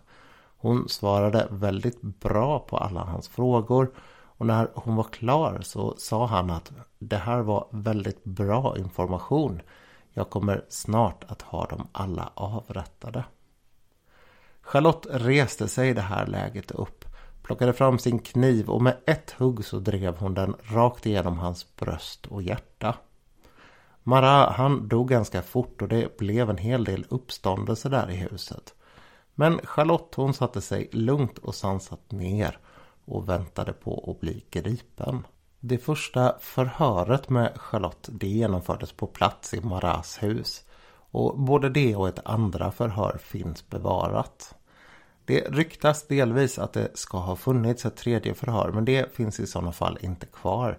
Hon 0.61 0.88
svarade 0.88 1.49
väldigt 1.50 2.02
bra 2.02 2.58
på 2.58 2.76
alla 2.76 3.00
hans 3.00 3.28
frågor 3.28 3.90
och 4.38 4.47
när 4.47 4.68
hon 4.75 4.97
var 4.97 5.04
klar 5.04 5.61
så 5.62 5.94
sa 5.99 6.26
han 6.26 6.50
att 6.50 6.73
det 6.99 7.16
här 7.16 7.40
var 7.40 7.66
väldigt 7.70 8.25
bra 8.25 8.78
information. 8.78 9.62
Jag 10.12 10.30
kommer 10.30 10.64
snart 10.68 11.25
att 11.28 11.42
ha 11.42 11.66
dem 11.66 11.88
alla 11.92 12.30
avrättade. 12.35 13.25
Charlotte 14.69 15.07
reste 15.11 15.69
sig 15.69 15.89
i 15.89 15.95
det 15.95 16.01
här 16.01 16.27
läget 16.27 16.71
upp, 16.71 17.05
plockade 17.43 17.73
fram 17.73 17.99
sin 17.99 18.19
kniv 18.19 18.71
och 18.71 18.83
med 18.83 18.97
ett 19.07 19.31
hugg 19.31 19.65
så 19.65 19.79
drev 19.79 20.17
hon 20.17 20.35
den 20.35 20.57
rakt 20.63 21.07
igenom 21.07 21.39
hans 21.39 21.77
bröst 21.77 22.27
och 22.27 22.43
hjärta. 22.43 22.95
Marat 24.03 24.57
han 24.57 24.89
dog 24.89 25.09
ganska 25.09 25.43
fort 25.43 25.83
och 25.83 25.89
det 25.89 26.19
blev 26.19 26.51
en 26.51 26.57
hel 26.57 26.85
del 26.85 27.07
uppståndelse 27.09 27.89
där 27.89 28.11
i 28.11 28.17
huset. 28.17 28.75
Men 29.35 29.61
Charlotte 29.65 30.15
hon 30.15 30.35
satte 30.35 30.61
sig 30.61 30.89
lugnt 30.93 31.39
och 31.39 31.55
sansat 31.55 32.13
ner 32.13 32.59
och 33.05 33.29
väntade 33.29 33.73
på 33.73 34.11
att 34.11 34.21
bli 34.21 34.45
gripen. 34.51 35.27
Det 35.61 35.79
första 35.79 36.35
förhöret 36.41 37.29
med 37.29 37.61
Charlotte 37.61 38.09
det 38.13 38.29
genomfördes 38.29 38.93
på 38.93 39.07
plats 39.07 39.55
i 39.55 39.61
Marats 39.61 40.23
hus. 40.23 40.65
Och 41.11 41.38
både 41.38 41.69
det 41.69 41.97
och 41.97 42.09
ett 42.09 42.21
andra 42.25 42.73
förhör 42.73 43.19
finns 43.19 43.69
bevarat. 43.71 44.55
Det 45.25 45.41
ryktas 45.41 46.07
delvis 46.07 46.59
att 46.59 46.73
det 46.73 46.99
ska 46.99 47.19
ha 47.19 47.37
funnits 47.37 47.87
ett 47.87 47.97
tredje 47.97 48.35
förhör 48.35 48.73
men 48.73 48.85
det 48.85 49.15
finns 49.15 49.41
i 49.41 49.47
sådana 49.47 49.73
fall 49.73 49.99
inte 50.00 50.27
kvar. 50.27 50.79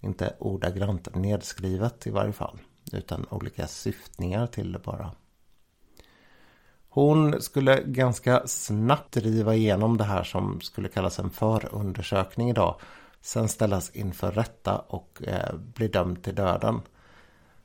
Inte 0.00 0.34
ordagrant 0.38 1.14
nedskrivet 1.14 2.06
i 2.06 2.10
varje 2.10 2.32
fall. 2.32 2.58
Utan 2.92 3.26
olika 3.30 3.66
syftningar 3.66 4.46
till 4.46 4.72
det 4.72 4.78
bara. 4.78 5.10
Hon 6.88 7.42
skulle 7.42 7.82
ganska 7.82 8.46
snabbt 8.46 9.12
driva 9.12 9.54
igenom 9.54 9.96
det 9.96 10.04
här 10.04 10.24
som 10.24 10.60
skulle 10.60 10.88
kallas 10.88 11.18
en 11.18 11.30
förundersökning 11.30 12.50
idag. 12.50 12.80
Sen 13.20 13.48
ställas 13.48 13.90
inför 13.90 14.32
rätta 14.32 14.78
och 14.78 15.22
eh, 15.26 15.54
bli 15.54 15.88
dömd 15.88 16.22
till 16.22 16.34
döden. 16.34 16.80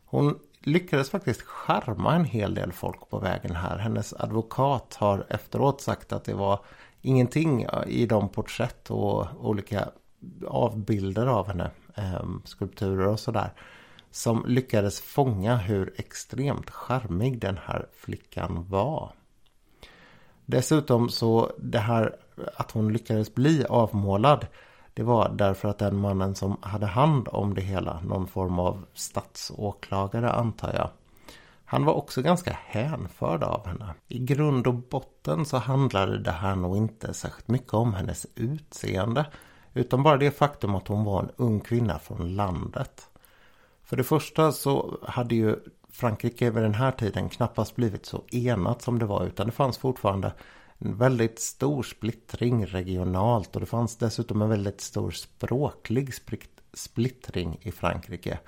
Hon 0.05 0.39
lyckades 0.63 1.09
faktiskt 1.09 1.41
charma 1.41 2.15
en 2.15 2.25
hel 2.25 2.53
del 2.53 2.71
folk 2.71 3.09
på 3.09 3.19
vägen 3.19 3.55
här. 3.55 3.77
Hennes 3.77 4.13
advokat 4.13 4.95
har 4.99 5.25
efteråt 5.29 5.81
sagt 5.81 6.13
att 6.13 6.23
det 6.23 6.33
var 6.33 6.59
ingenting 7.01 7.67
i 7.87 8.05
de 8.05 8.29
porträtt 8.29 8.91
och 8.91 9.27
olika 9.39 9.89
avbilder 10.47 11.27
av 11.27 11.47
henne, 11.47 11.71
eh, 11.95 12.25
skulpturer 12.43 13.07
och 13.07 13.19
sådär, 13.19 13.53
som 14.11 14.45
lyckades 14.47 15.01
fånga 15.01 15.55
hur 15.55 15.93
extremt 15.97 16.69
charmig 16.69 17.39
den 17.39 17.59
här 17.65 17.87
flickan 17.93 18.65
var. 18.69 19.11
Dessutom 20.45 21.09
så 21.09 21.51
det 21.57 21.79
här 21.79 22.15
att 22.55 22.71
hon 22.71 22.93
lyckades 22.93 23.35
bli 23.35 23.65
avmålad 23.69 24.47
det 24.93 25.03
var 25.03 25.29
därför 25.29 25.69
att 25.69 25.79
den 25.79 25.97
mannen 25.97 26.35
som 26.35 26.57
hade 26.61 26.85
hand 26.85 27.27
om 27.31 27.53
det 27.53 27.61
hela, 27.61 27.99
någon 28.01 28.27
form 28.27 28.59
av 28.59 28.85
statsåklagare 28.93 30.31
antar 30.31 30.73
jag. 30.73 30.89
Han 31.65 31.85
var 31.85 31.93
också 31.93 32.21
ganska 32.21 32.57
hänförd 32.65 33.43
av 33.43 33.67
henne. 33.67 33.93
I 34.07 34.19
grund 34.19 34.67
och 34.67 34.73
botten 34.73 35.45
så 35.45 35.57
handlade 35.57 36.19
det 36.19 36.31
här 36.31 36.55
nog 36.55 36.77
inte 36.77 37.13
särskilt 37.13 37.47
mycket 37.47 37.73
om 37.73 37.93
hennes 37.93 38.27
utseende. 38.35 39.25
Utan 39.73 40.03
bara 40.03 40.17
det 40.17 40.31
faktum 40.31 40.75
att 40.75 40.87
hon 40.87 41.03
var 41.03 41.23
en 41.23 41.31
ung 41.35 41.59
kvinna 41.59 41.99
från 41.99 42.35
landet. 42.35 43.09
För 43.83 43.97
det 43.97 44.03
första 44.03 44.51
så 44.51 44.97
hade 45.03 45.35
ju 45.35 45.55
Frankrike 45.89 46.49
vid 46.49 46.63
den 46.63 46.73
här 46.73 46.91
tiden 46.91 47.29
knappast 47.29 47.75
blivit 47.75 48.05
så 48.05 48.23
enat 48.31 48.81
som 48.81 48.99
det 48.99 49.05
var 49.05 49.25
utan 49.25 49.45
det 49.45 49.51
fanns 49.51 49.77
fortfarande 49.77 50.33
en 50.85 50.97
väldigt 50.97 51.39
stor 51.39 51.83
splittring 51.83 52.65
regionalt 52.65 53.55
och 53.55 53.59
det 53.59 53.65
fanns 53.65 53.97
dessutom 53.97 54.41
en 54.41 54.49
väldigt 54.49 54.81
stor 54.81 55.11
språklig 55.11 56.13
splittring 56.73 57.57
i 57.61 57.71
Frankrike 57.71 58.39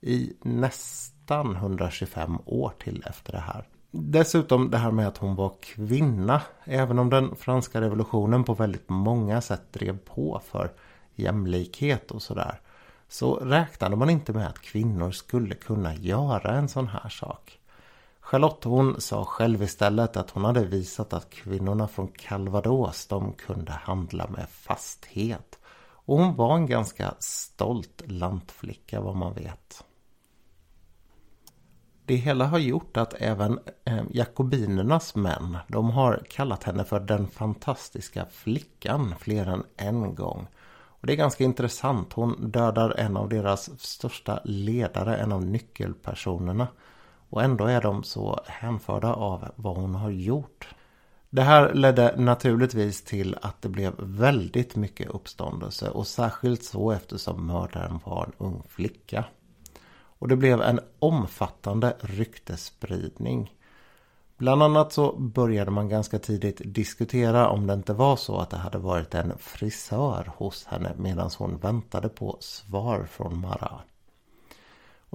i 0.00 0.32
nästan 0.42 1.56
125 1.56 2.38
år 2.44 2.72
till 2.78 3.04
efter 3.06 3.32
det 3.32 3.38
här. 3.38 3.68
Dessutom 3.90 4.70
det 4.70 4.78
här 4.78 4.90
med 4.90 5.08
att 5.08 5.18
hon 5.18 5.36
var 5.36 5.54
kvinna. 5.60 6.42
Även 6.64 6.98
om 6.98 7.10
den 7.10 7.36
franska 7.36 7.80
revolutionen 7.80 8.44
på 8.44 8.54
väldigt 8.54 8.88
många 8.88 9.40
sätt 9.40 9.72
drev 9.72 9.98
på 9.98 10.42
för 10.44 10.72
jämlikhet 11.14 12.10
och 12.10 12.22
sådär 12.22 12.60
så 13.08 13.34
räknade 13.34 13.96
man 13.96 14.10
inte 14.10 14.32
med 14.32 14.46
att 14.46 14.58
kvinnor 14.58 15.10
skulle 15.10 15.54
kunna 15.54 15.94
göra 15.94 16.52
en 16.52 16.68
sån 16.68 16.88
här 16.88 17.08
sak. 17.08 17.58
Charlotte 18.26 18.64
hon 18.64 19.00
sa 19.00 19.24
själv 19.24 19.62
istället 19.62 20.16
att 20.16 20.30
hon 20.30 20.44
hade 20.44 20.64
visat 20.64 21.12
att 21.12 21.30
kvinnorna 21.30 21.88
från 21.88 22.08
Calvados 22.08 23.06
de 23.06 23.32
kunde 23.32 23.72
handla 23.72 24.28
med 24.28 24.48
fasthet. 24.48 25.58
Och 25.78 26.18
hon 26.18 26.34
var 26.34 26.56
en 26.56 26.66
ganska 26.66 27.14
stolt 27.18 28.02
lantflicka 28.06 29.00
vad 29.00 29.16
man 29.16 29.34
vet. 29.34 29.84
Det 32.04 32.14
hela 32.14 32.46
har 32.46 32.58
gjort 32.58 32.96
att 32.96 33.14
även 33.18 33.58
eh, 33.84 34.02
jakobinernas 34.10 35.14
män, 35.14 35.58
de 35.68 35.90
har 35.90 36.22
kallat 36.30 36.64
henne 36.64 36.84
för 36.84 37.00
den 37.00 37.28
fantastiska 37.28 38.26
flickan 38.30 39.14
fler 39.18 39.46
än 39.46 39.64
en 39.76 40.14
gång. 40.14 40.46
Och 40.74 41.06
det 41.06 41.12
är 41.12 41.16
ganska 41.16 41.44
intressant. 41.44 42.12
Hon 42.12 42.50
dödar 42.50 42.90
en 42.98 43.16
av 43.16 43.28
deras 43.28 43.80
största 43.80 44.40
ledare, 44.44 45.16
en 45.16 45.32
av 45.32 45.44
nyckelpersonerna. 45.44 46.68
Och 47.30 47.42
ändå 47.42 47.64
är 47.64 47.80
de 47.80 48.04
så 48.04 48.40
hänförda 48.46 49.14
av 49.14 49.48
vad 49.56 49.76
hon 49.76 49.94
har 49.94 50.10
gjort. 50.10 50.68
Det 51.30 51.42
här 51.42 51.74
ledde 51.74 52.14
naturligtvis 52.16 53.04
till 53.04 53.36
att 53.42 53.62
det 53.62 53.68
blev 53.68 53.92
väldigt 53.98 54.76
mycket 54.76 55.10
uppståndelse 55.10 55.90
och 55.90 56.06
särskilt 56.06 56.64
så 56.64 56.90
eftersom 56.90 57.46
mördaren 57.46 58.00
var 58.04 58.24
en 58.24 58.32
ung 58.38 58.62
flicka. 58.68 59.24
Och 60.18 60.28
det 60.28 60.36
blev 60.36 60.62
en 60.62 60.80
omfattande 60.98 61.96
ryktespridning. 62.00 63.52
Bland 64.36 64.62
annat 64.62 64.92
så 64.92 65.16
började 65.16 65.70
man 65.70 65.88
ganska 65.88 66.18
tidigt 66.18 66.60
diskutera 66.64 67.48
om 67.48 67.66
det 67.66 67.74
inte 67.74 67.92
var 67.92 68.16
så 68.16 68.38
att 68.38 68.50
det 68.50 68.56
hade 68.56 68.78
varit 68.78 69.14
en 69.14 69.38
frisör 69.38 70.32
hos 70.36 70.64
henne 70.64 70.92
medan 70.96 71.30
hon 71.38 71.58
väntade 71.58 72.08
på 72.08 72.36
svar 72.40 73.06
från 73.10 73.40
Mara. 73.40 73.80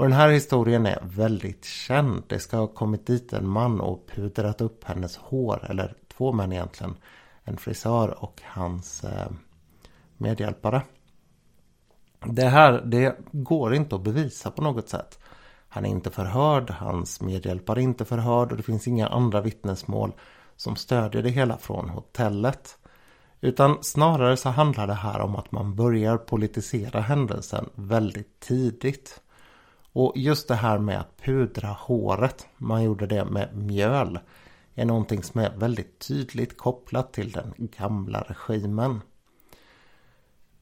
Och 0.02 0.08
den 0.08 0.18
här 0.18 0.30
historien 0.30 0.86
är 0.86 1.00
väldigt 1.04 1.66
känd. 1.66 2.24
Det 2.28 2.40
ska 2.40 2.58
ha 2.58 2.68
kommit 2.68 3.06
dit 3.06 3.34
en 3.34 3.48
man 3.48 3.82
och 3.82 4.08
pudrat 4.08 4.62
upp 4.62 4.84
hennes 4.84 5.18
hår, 5.18 5.68
eller 5.70 5.96
två 6.18 6.32
män 6.32 6.52
egentligen. 6.52 6.96
En 7.44 7.58
frisör 7.58 8.24
och 8.24 8.42
hans 8.46 9.04
eh, 9.04 9.32
medhjälpare. 10.18 10.82
Det 12.26 12.46
här, 12.46 12.82
det 12.86 13.18
går 13.32 13.74
inte 13.74 13.96
att 13.96 14.04
bevisa 14.04 14.52
på 14.52 14.62
något 14.62 14.90
sätt. 14.90 15.20
Han 15.70 15.86
är 15.86 15.90
inte 15.90 16.12
förhörd, 16.12 16.70
hans 16.70 17.22
medhjälpare 17.22 17.80
är 17.80 17.84
inte 17.84 18.06
förhörd 18.06 18.52
och 18.52 18.58
det 18.58 18.64
finns 18.64 18.88
inga 18.88 19.08
andra 19.08 19.42
vittnesmål 19.42 20.14
som 20.56 20.76
stödjer 20.76 21.24
det 21.24 21.30
hela 21.30 21.58
från 21.58 21.90
hotellet. 21.90 22.78
Utan 23.42 23.78
snarare 23.82 24.38
så 24.38 24.50
handlar 24.50 24.88
det 24.88 24.94
här 24.94 25.20
om 25.20 25.36
att 25.36 25.52
man 25.52 25.76
börjar 25.76 26.18
politisera 26.18 27.02
händelsen 27.02 27.70
väldigt 27.76 28.40
tidigt. 28.40 29.22
Och 29.94 30.14
just 30.16 30.48
det 30.48 30.56
här 30.56 30.80
med 30.80 31.00
att 31.00 31.18
pudra 31.18 31.68
håret, 31.68 32.48
man 32.58 32.84
gjorde 32.84 33.08
det 33.08 33.26
med 33.26 33.56
mjöl, 33.56 34.20
är 34.76 34.86
någonting 34.86 35.24
som 35.24 35.42
är 35.42 35.58
väldigt 35.58 36.00
tydligt 36.00 36.58
kopplat 36.58 37.14
till 37.14 37.32
den 37.32 37.54
gamla 37.58 38.22
regimen. 38.22 39.02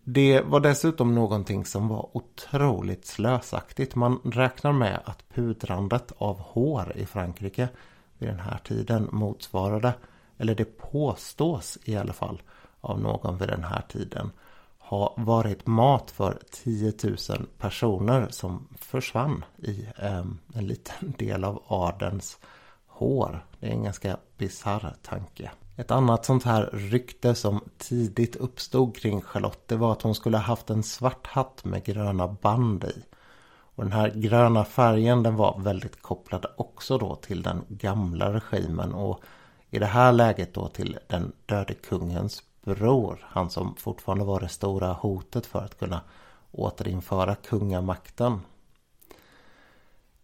Det 0.04 0.42
var 0.42 0.60
dessutom 0.60 1.16
någonting 1.16 1.66
som 1.66 1.88
var 1.88 2.10
otroligt 2.14 3.06
slösaktigt. 3.06 3.96
Man 3.96 4.20
räknar 4.24 4.72
med 4.72 5.00
att 5.06 5.30
pudrandet 5.30 6.12
av 6.18 6.40
hår 6.40 6.94
i 6.96 7.06
Frankrike 7.06 7.70
vid 8.18 8.30
den 8.30 8.40
här 8.40 8.58
tiden 8.58 9.10
motsvarade, 9.12 9.94
eller 10.38 10.56
det 10.56 10.78
påstås 10.78 11.78
i 11.84 11.96
alla 11.98 12.14
fall 12.14 12.42
av 12.82 13.02
någon 13.02 13.38
vid 13.38 13.50
den 13.50 13.64
här 13.64 13.82
tiden, 13.90 14.32
ha 14.90 15.14
varit 15.18 15.68
mat 15.68 16.12
för 16.12 16.40
10 16.52 16.94
000 17.04 17.18
personer 17.58 18.28
som 18.30 18.68
försvann 18.78 19.46
i 19.58 19.88
eh, 19.98 20.26
en 20.54 20.68
liten 20.68 21.14
del 21.18 21.44
av 21.44 21.64
adens 21.68 22.38
hår. 22.88 23.46
Det 23.60 23.68
är 23.68 23.72
en 23.72 23.84
ganska 23.84 24.18
bisarr 24.38 24.96
tanke. 25.02 25.52
Ett 25.76 25.92
annat 25.92 26.26
sånt 26.26 26.44
här 26.44 26.70
rykte 26.74 27.36
som 27.36 27.62
tidigt 27.78 28.36
uppstod 28.36 28.98
kring 28.98 29.22
Charlotte 29.22 29.68
det 29.68 29.76
var 29.76 29.92
att 29.92 30.02
hon 30.02 30.16
skulle 30.16 30.38
ha 30.38 30.44
haft 30.44 30.70
en 30.70 30.84
svart 30.84 31.28
hatt 31.28 31.66
med 31.66 31.84
gröna 31.84 32.28
band 32.28 32.84
i. 32.84 33.04
Och 33.76 33.84
den 33.84 33.94
här 33.94 34.10
gröna 34.10 34.66
färgen 34.66 35.24
den 35.24 35.36
var 35.36 35.60
väldigt 35.60 36.02
kopplad 36.02 36.46
också 36.58 36.98
då 36.98 37.16
till 37.16 37.44
den 37.44 37.66
gamla 37.68 38.34
regimen 38.34 38.94
och 38.94 39.24
i 39.70 39.80
det 39.80 39.86
här 39.86 40.12
läget 40.12 40.54
då 40.54 40.68
till 40.68 41.00
den 41.08 41.32
döde 41.46 41.74
kungens 41.74 42.44
bror. 42.76 43.28
Han 43.30 43.50
som 43.50 43.76
fortfarande 43.76 44.26
var 44.26 44.40
det 44.40 44.50
stora 44.50 44.94
hotet 44.94 45.46
för 45.46 45.60
att 45.60 45.80
kunna 45.80 46.02
återinföra 46.52 47.36
kungamakten. 47.36 48.42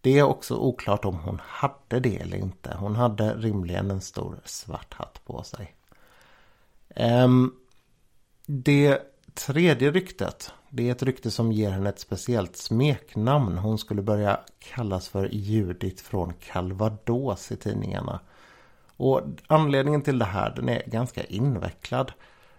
Det 0.01 0.19
är 0.19 0.23
också 0.23 0.55
oklart 0.55 1.05
om 1.05 1.15
hon 1.19 1.41
hade 1.43 1.99
det 1.99 2.17
eller 2.17 2.37
inte. 2.37 2.75
Hon 2.79 2.95
hade 2.95 3.35
rimligen 3.35 3.91
en 3.91 4.01
stor 4.01 4.39
svart 4.45 4.93
hatt 4.93 5.21
på 5.25 5.43
sig. 5.43 5.75
Ehm, 6.89 7.53
det 8.45 9.01
tredje 9.33 9.91
ryktet. 9.91 10.51
Det 10.69 10.87
är 10.87 10.91
ett 10.91 11.03
rykte 11.03 11.31
som 11.31 11.51
ger 11.51 11.71
henne 11.71 11.89
ett 11.89 11.99
speciellt 11.99 12.55
smeknamn. 12.55 13.57
Hon 13.57 13.77
skulle 13.77 14.01
börja 14.01 14.39
kallas 14.59 15.09
för 15.09 15.29
Judit 15.31 16.01
från 16.01 16.33
Calvados 16.33 17.51
i 17.51 17.57
tidningarna. 17.57 18.19
Och 18.97 19.21
anledningen 19.47 20.01
till 20.01 20.19
det 20.19 20.25
här 20.25 20.53
den 20.55 20.69
är 20.69 20.83
ganska 20.85 21.23
invecklad. 21.23 22.11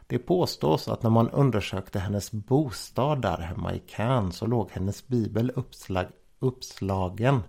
Det 0.07 0.19
påstås 0.19 0.89
att 0.89 1.03
när 1.03 1.11
man 1.11 1.31
undersökte 1.31 1.99
hennes 1.99 2.33
bostad 2.33 3.23
där 3.23 3.39
hemma 3.39 3.75
i 3.75 3.79
Cannes 3.79 4.37
så 4.37 4.47
låg 4.47 4.71
hennes 4.71 5.07
bibel 5.07 5.53
uppslag, 5.55 6.07
uppslagen 6.39 7.43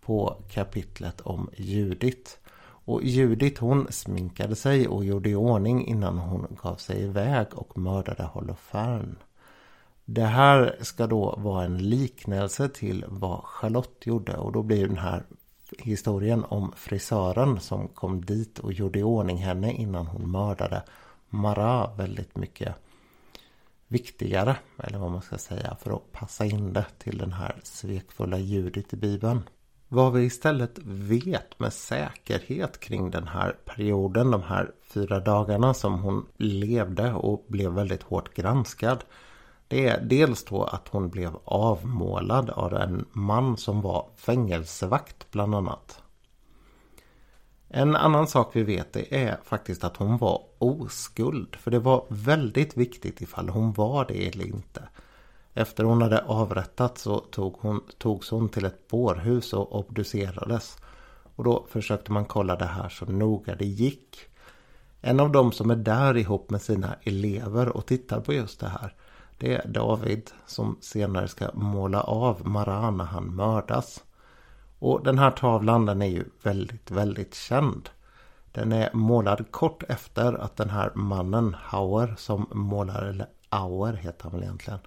på 0.00 0.42
kapitlet 0.50 1.20
om 1.20 1.50
Judit. 1.56 2.38
Och 2.62 3.02
Judit 3.04 3.58
hon 3.58 3.86
sminkade 3.90 4.56
sig 4.56 4.88
och 4.88 5.04
gjorde 5.04 5.30
i 5.30 5.34
ordning 5.34 5.86
innan 5.86 6.18
hon 6.18 6.56
gav 6.62 6.76
sig 6.76 7.02
iväg 7.02 7.46
och 7.54 7.78
mördade 7.78 8.22
Holofern. 8.22 9.16
Det 10.04 10.24
här 10.24 10.76
ska 10.80 11.06
då 11.06 11.34
vara 11.38 11.64
en 11.64 11.78
liknelse 11.78 12.68
till 12.68 13.04
vad 13.08 13.44
Charlotte 13.44 14.06
gjorde 14.06 14.36
och 14.36 14.52
då 14.52 14.62
blir 14.62 14.88
den 14.88 14.98
här 14.98 15.24
historien 15.78 16.44
om 16.48 16.72
frisören 16.76 17.60
som 17.60 17.88
kom 17.88 18.24
dit 18.24 18.58
och 18.58 18.72
gjorde 18.72 18.98
i 18.98 19.02
ordning 19.02 19.36
henne 19.36 19.72
innan 19.72 20.06
hon 20.06 20.30
mördade 20.30 20.82
Mara 21.30 21.94
väldigt 21.94 22.36
mycket 22.36 22.74
viktigare, 23.88 24.56
eller 24.78 24.98
vad 24.98 25.10
man 25.10 25.22
ska 25.22 25.38
säga, 25.38 25.76
för 25.80 25.96
att 25.96 26.12
passa 26.12 26.44
in 26.44 26.72
det 26.72 26.86
till 26.98 27.18
den 27.18 27.32
här 27.32 27.60
svekfulla 27.62 28.38
Judit 28.38 28.92
i 28.92 28.96
Bibeln. 28.96 29.42
Vad 29.88 30.12
vi 30.12 30.24
istället 30.24 30.78
vet 30.84 31.60
med 31.60 31.72
säkerhet 31.72 32.80
kring 32.80 33.10
den 33.10 33.28
här 33.28 33.56
perioden, 33.64 34.30
de 34.30 34.42
här 34.42 34.72
fyra 34.82 35.20
dagarna 35.20 35.74
som 35.74 36.02
hon 36.02 36.26
levde 36.36 37.12
och 37.12 37.44
blev 37.48 37.72
väldigt 37.72 38.02
hårt 38.02 38.34
granskad. 38.34 39.04
Det 39.68 39.88
är 39.88 40.00
dels 40.00 40.44
då 40.44 40.64
att 40.64 40.88
hon 40.88 41.10
blev 41.10 41.36
avmålad 41.44 42.50
av 42.50 42.74
en 42.74 43.04
man 43.12 43.56
som 43.56 43.80
var 43.80 44.08
fängelsevakt 44.16 45.30
bland 45.30 45.54
annat. 45.54 46.02
En 47.72 47.96
annan 47.96 48.26
sak 48.26 48.50
vi 48.52 48.62
vet 48.62 48.92
det 48.92 49.24
är 49.24 49.38
faktiskt 49.44 49.84
att 49.84 49.96
hon 49.96 50.18
var 50.18 50.42
oskuld. 50.58 51.56
För 51.56 51.70
det 51.70 51.78
var 51.78 52.04
väldigt 52.08 52.76
viktigt 52.76 53.20
ifall 53.20 53.48
hon 53.48 53.72
var 53.72 54.04
det 54.08 54.28
eller 54.28 54.44
inte. 54.46 54.88
Efter 55.54 55.84
hon 55.84 56.02
hade 56.02 56.24
avrättats 56.24 57.02
så 57.02 57.18
tog 57.18 57.56
hon, 57.60 57.80
togs 57.98 58.30
hon 58.30 58.48
till 58.48 58.64
ett 58.64 58.88
bårhus 58.88 59.52
och 59.52 59.78
obducerades. 59.78 60.78
Och 61.36 61.44
då 61.44 61.66
försökte 61.70 62.12
man 62.12 62.24
kolla 62.24 62.56
det 62.56 62.64
här 62.64 62.88
så 62.88 63.04
noga 63.04 63.54
det 63.54 63.66
gick. 63.66 64.18
En 65.00 65.20
av 65.20 65.32
dem 65.32 65.52
som 65.52 65.70
är 65.70 65.76
där 65.76 66.16
ihop 66.16 66.50
med 66.50 66.62
sina 66.62 66.96
elever 67.02 67.68
och 67.68 67.86
tittar 67.86 68.20
på 68.20 68.32
just 68.32 68.60
det 68.60 68.68
här. 68.68 68.94
Det 69.38 69.54
är 69.54 69.68
David 69.68 70.30
som 70.46 70.76
senare 70.80 71.28
ska 71.28 71.50
måla 71.54 72.00
av 72.00 72.48
Mara 72.48 72.90
när 72.90 73.04
han 73.04 73.34
mördas. 73.34 74.04
Och 74.80 75.04
den 75.04 75.18
här 75.18 75.30
tavlan 75.30 75.86
den 75.86 76.02
är 76.02 76.06
ju 76.06 76.24
väldigt, 76.42 76.90
väldigt 76.90 77.34
känd. 77.34 77.88
Den 78.52 78.72
är 78.72 78.90
målad 78.92 79.50
kort 79.50 79.82
efter 79.88 80.34
att 80.34 80.56
den 80.56 80.70
här 80.70 80.90
mannen 80.94 81.56
Hauer 81.58 82.14
som 82.18 82.46
målar, 82.50 83.02
eller 83.02 83.26
Auer 83.48 83.92
heter 83.92 84.22
han 84.22 84.32
väl 84.32 84.42
egentligen. 84.42 84.80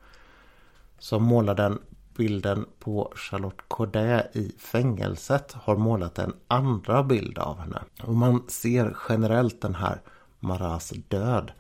Som 1.00 1.24
målar 1.24 1.56
den 1.56 1.80
bilden 2.16 2.66
på 2.80 3.14
Charlotte 3.16 3.62
Corday 3.68 4.30
i 4.34 4.52
fängelset 4.60 5.54
har 5.54 5.76
målat 5.76 6.20
en 6.20 6.34
andra 6.48 7.04
bild 7.04 7.38
av 7.38 7.60
henne. 7.60 7.82
Och 8.04 8.14
man 8.14 8.44
ser 8.48 8.98
generellt 9.10 9.62
den 9.62 9.76
här 9.76 10.02
Maras 10.40 10.94
död 11.08 11.52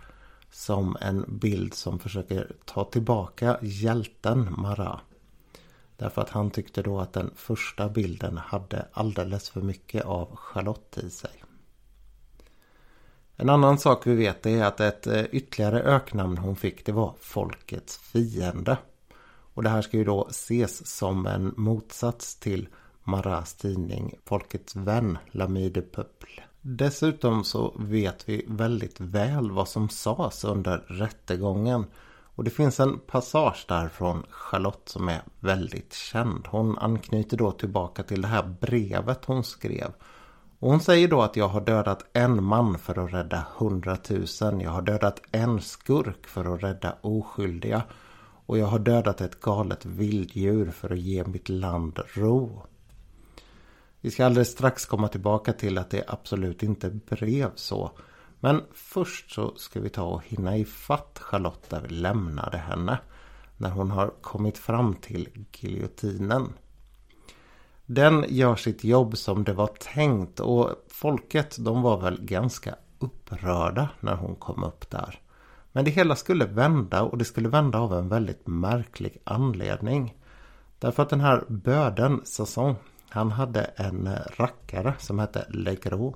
som 0.51 0.97
en 1.01 1.25
bild 1.27 1.73
som 1.73 1.99
försöker 1.99 2.51
ta 2.65 2.83
tillbaka 2.83 3.57
hjälten 3.61 4.55
Marat. 4.57 5.01
Därför 6.03 6.21
att 6.21 6.29
han 6.29 6.51
tyckte 6.51 6.81
då 6.81 6.99
att 6.99 7.13
den 7.13 7.31
första 7.35 7.89
bilden 7.89 8.37
hade 8.37 8.85
alldeles 8.91 9.49
för 9.49 9.61
mycket 9.61 10.05
av 10.05 10.35
Charlotte 10.35 10.97
i 10.97 11.09
sig. 11.09 11.43
En 13.35 13.49
annan 13.49 13.77
sak 13.77 14.07
vi 14.07 14.15
vet 14.15 14.45
är 14.45 14.63
att 14.63 14.79
ett 14.79 15.07
eh, 15.07 15.23
ytterligare 15.31 15.81
öknamn 15.81 16.37
hon 16.37 16.55
fick 16.55 16.85
det 16.85 16.91
var 16.91 17.15
Folkets 17.19 17.97
fiende. 17.97 18.77
Och 19.53 19.63
det 19.63 19.69
här 19.69 19.81
ska 19.81 19.97
ju 19.97 20.03
då 20.03 20.27
ses 20.29 20.87
som 20.97 21.25
en 21.25 21.53
motsats 21.57 22.35
till 22.35 22.67
Marats 23.03 23.53
tidning 23.55 24.15
Folkets 24.25 24.75
vän, 24.75 25.17
L'Ami 25.31 25.69
de 25.69 25.81
Peuple. 25.81 26.43
Dessutom 26.61 27.43
så 27.43 27.75
vet 27.79 28.29
vi 28.29 28.45
väldigt 28.47 28.99
väl 28.99 29.51
vad 29.51 29.67
som 29.67 29.89
sades 29.89 30.43
under 30.43 30.77
rättegången 30.77 31.85
och 32.35 32.43
det 32.43 32.49
finns 32.49 32.79
en 32.79 32.99
passage 32.99 33.65
där 33.67 33.89
från 33.89 34.23
Charlotte 34.29 34.89
som 34.89 35.09
är 35.09 35.21
väldigt 35.39 35.93
känd. 35.93 36.47
Hon 36.47 36.77
anknyter 36.77 37.37
då 37.37 37.51
tillbaka 37.51 38.03
till 38.03 38.21
det 38.21 38.27
här 38.27 38.55
brevet 38.61 39.25
hon 39.25 39.43
skrev. 39.43 39.91
Och 40.59 40.69
hon 40.69 40.79
säger 40.79 41.07
då 41.07 41.21
att 41.21 41.35
jag 41.35 41.47
har 41.47 41.61
dödat 41.61 42.05
en 42.13 42.43
man 42.43 42.79
för 42.79 43.05
att 43.05 43.13
rädda 43.13 43.45
hundratusen. 43.57 44.59
Jag 44.59 44.71
har 44.71 44.81
dödat 44.81 45.21
en 45.31 45.61
skurk 45.61 46.27
för 46.27 46.53
att 46.53 46.63
rädda 46.63 46.95
oskyldiga. 47.01 47.83
Och 48.45 48.57
jag 48.57 48.67
har 48.67 48.79
dödat 48.79 49.21
ett 49.21 49.41
galet 49.41 49.85
vilddjur 49.85 50.71
för 50.71 50.89
att 50.89 50.99
ge 50.99 51.23
mitt 51.23 51.49
land 51.49 51.99
ro. 52.13 52.61
Vi 54.01 54.11
ska 54.11 54.25
alldeles 54.25 54.51
strax 54.51 54.85
komma 54.85 55.07
tillbaka 55.07 55.53
till 55.53 55.77
att 55.77 55.89
det 55.89 56.03
absolut 56.07 56.63
inte 56.63 56.89
brev 56.89 57.51
så. 57.55 57.91
Men 58.43 58.61
först 58.73 59.31
så 59.31 59.55
ska 59.55 59.79
vi 59.79 59.89
ta 59.89 60.03
och 60.03 60.23
hinna 60.23 60.57
ifatt 60.57 61.19
Charlotte 61.21 61.69
där 61.69 61.81
vi 61.81 61.89
lämnade 61.89 62.57
henne. 62.57 62.97
När 63.57 63.69
hon 63.69 63.91
har 63.91 64.07
kommit 64.21 64.57
fram 64.57 64.95
till 64.95 65.29
giljotinen. 65.51 66.53
Den 67.85 68.25
gör 68.27 68.55
sitt 68.55 68.83
jobb 68.83 69.17
som 69.17 69.43
det 69.43 69.53
var 69.53 69.67
tänkt 69.67 70.39
och 70.39 70.69
folket 70.87 71.55
de 71.59 71.81
var 71.81 72.01
väl 72.01 72.21
ganska 72.21 72.75
upprörda 72.99 73.89
när 73.99 74.15
hon 74.15 74.35
kom 74.35 74.63
upp 74.63 74.89
där. 74.89 75.19
Men 75.71 75.85
det 75.85 75.91
hela 75.91 76.15
skulle 76.15 76.45
vända 76.45 77.01
och 77.01 77.17
det 77.17 77.25
skulle 77.25 77.49
vända 77.49 77.79
av 77.79 77.93
en 77.93 78.09
väldigt 78.09 78.47
märklig 78.47 79.17
anledning. 79.23 80.17
Därför 80.79 81.03
att 81.03 81.09
den 81.09 81.21
här 81.21 81.43
böden 81.47 82.21
Sasson, 82.23 82.75
han 83.09 83.31
hade 83.31 83.61
en 83.61 84.09
rackare 84.37 84.93
som 84.99 85.19
hette 85.19 85.45
Legros. 85.49 86.15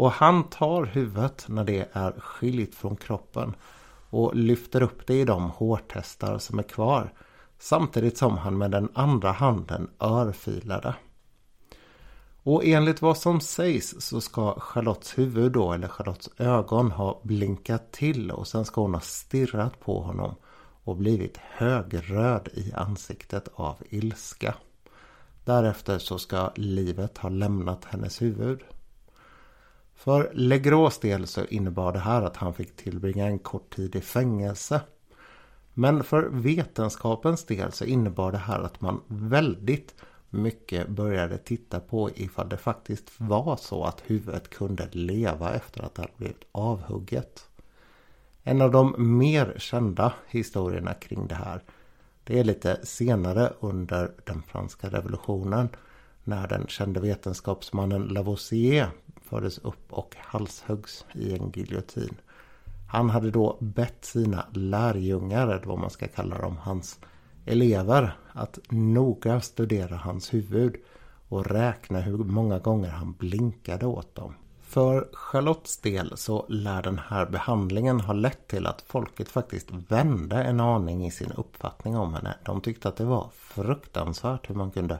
Och 0.00 0.12
han 0.12 0.44
tar 0.44 0.84
huvudet 0.84 1.44
när 1.48 1.64
det 1.64 1.88
är 1.92 2.12
skilt 2.12 2.74
från 2.74 2.96
kroppen 2.96 3.54
och 4.10 4.36
lyfter 4.36 4.82
upp 4.82 5.06
det 5.06 5.20
i 5.20 5.24
de 5.24 5.50
hårtestar 5.50 6.38
som 6.38 6.58
är 6.58 6.62
kvar. 6.62 7.12
Samtidigt 7.58 8.18
som 8.18 8.38
han 8.38 8.58
med 8.58 8.70
den 8.70 8.88
andra 8.94 9.32
handen 9.32 9.90
örfilar 9.98 10.80
det. 10.80 10.94
Och 12.42 12.64
enligt 12.64 13.02
vad 13.02 13.18
som 13.18 13.40
sägs 13.40 13.94
så 13.98 14.20
ska 14.20 14.60
Charlottes 14.60 15.18
huvud 15.18 15.52
då, 15.52 15.72
eller 15.72 15.88
Charlottes 15.88 16.30
ögon 16.36 16.90
ha 16.90 17.20
blinkat 17.22 17.92
till 17.92 18.30
och 18.30 18.48
sen 18.48 18.64
ska 18.64 18.80
hon 18.80 18.94
ha 18.94 19.00
stirrat 19.00 19.80
på 19.80 20.00
honom 20.00 20.34
och 20.84 20.96
blivit 20.96 21.36
högröd 21.36 22.48
i 22.52 22.72
ansiktet 22.72 23.48
av 23.54 23.76
ilska. 23.90 24.54
Därefter 25.44 25.98
så 25.98 26.18
ska 26.18 26.50
livet 26.56 27.18
ha 27.18 27.28
lämnat 27.28 27.84
hennes 27.84 28.22
huvud. 28.22 28.60
För 30.00 30.30
Legros 30.34 30.98
del 30.98 31.26
så 31.26 31.44
innebar 31.44 31.92
det 31.92 31.98
här 31.98 32.22
att 32.22 32.36
han 32.36 32.54
fick 32.54 32.76
tillbringa 32.76 33.26
en 33.26 33.38
kort 33.38 33.76
tid 33.76 33.96
i 33.96 34.00
fängelse. 34.00 34.80
Men 35.74 36.04
för 36.04 36.22
vetenskapens 36.22 37.44
del 37.44 37.72
så 37.72 37.84
innebar 37.84 38.32
det 38.32 38.38
här 38.38 38.60
att 38.60 38.80
man 38.80 39.00
väldigt 39.06 39.94
mycket 40.30 40.88
började 40.88 41.38
titta 41.38 41.80
på 41.80 42.10
ifall 42.14 42.48
det 42.48 42.56
faktiskt 42.56 43.10
var 43.16 43.56
så 43.56 43.84
att 43.84 44.02
huvudet 44.06 44.50
kunde 44.50 44.88
leva 44.92 45.54
efter 45.54 45.82
att 45.82 45.94
det 45.94 46.02
hade 46.02 46.14
blivit 46.16 46.44
avhugget. 46.52 47.48
En 48.42 48.62
av 48.62 48.70
de 48.70 49.18
mer 49.18 49.54
kända 49.58 50.12
historierna 50.28 50.94
kring 50.94 51.26
det 51.26 51.34
här 51.34 51.62
det 52.24 52.38
är 52.38 52.44
lite 52.44 52.86
senare 52.86 53.52
under 53.60 54.12
den 54.24 54.42
franska 54.42 54.88
revolutionen 54.88 55.68
när 56.24 56.48
den 56.48 56.66
kände 56.66 57.00
vetenskapsmannen 57.00 58.02
Lavoisier 58.02 58.90
fördes 59.30 59.58
upp 59.58 59.92
och 59.92 60.16
halshöggs 60.18 61.04
i 61.12 61.34
en 61.34 61.50
giljotin. 61.54 62.14
Han 62.88 63.10
hade 63.10 63.30
då 63.30 63.56
bett 63.60 64.04
sina 64.04 64.46
lärjungar, 64.52 65.48
eller 65.48 65.66
vad 65.66 65.78
man 65.78 65.90
ska 65.90 66.08
kalla 66.08 66.38
dem, 66.38 66.56
hans 66.56 66.98
elever 67.46 68.16
att 68.32 68.58
noga 68.68 69.40
studera 69.40 69.96
hans 69.96 70.34
huvud 70.34 70.76
och 71.28 71.46
räkna 71.46 72.00
hur 72.00 72.18
många 72.18 72.58
gånger 72.58 72.88
han 72.90 73.12
blinkade 73.12 73.86
åt 73.86 74.14
dem. 74.14 74.34
För 74.62 75.08
Charlottes 75.12 75.78
del 75.78 76.16
så 76.16 76.46
lär 76.48 76.82
den 76.82 76.98
här 76.98 77.26
behandlingen 77.26 78.00
ha 78.00 78.12
lett 78.12 78.48
till 78.48 78.66
att 78.66 78.82
folket 78.82 79.28
faktiskt 79.28 79.70
vände 79.70 80.36
en 80.36 80.60
aning 80.60 81.06
i 81.06 81.10
sin 81.10 81.32
uppfattning 81.32 81.96
om 81.96 82.14
henne. 82.14 82.34
De 82.44 82.60
tyckte 82.60 82.88
att 82.88 82.96
det 82.96 83.04
var 83.04 83.30
fruktansvärt 83.32 84.50
hur 84.50 84.54
man 84.54 84.70
kunde 84.70 84.98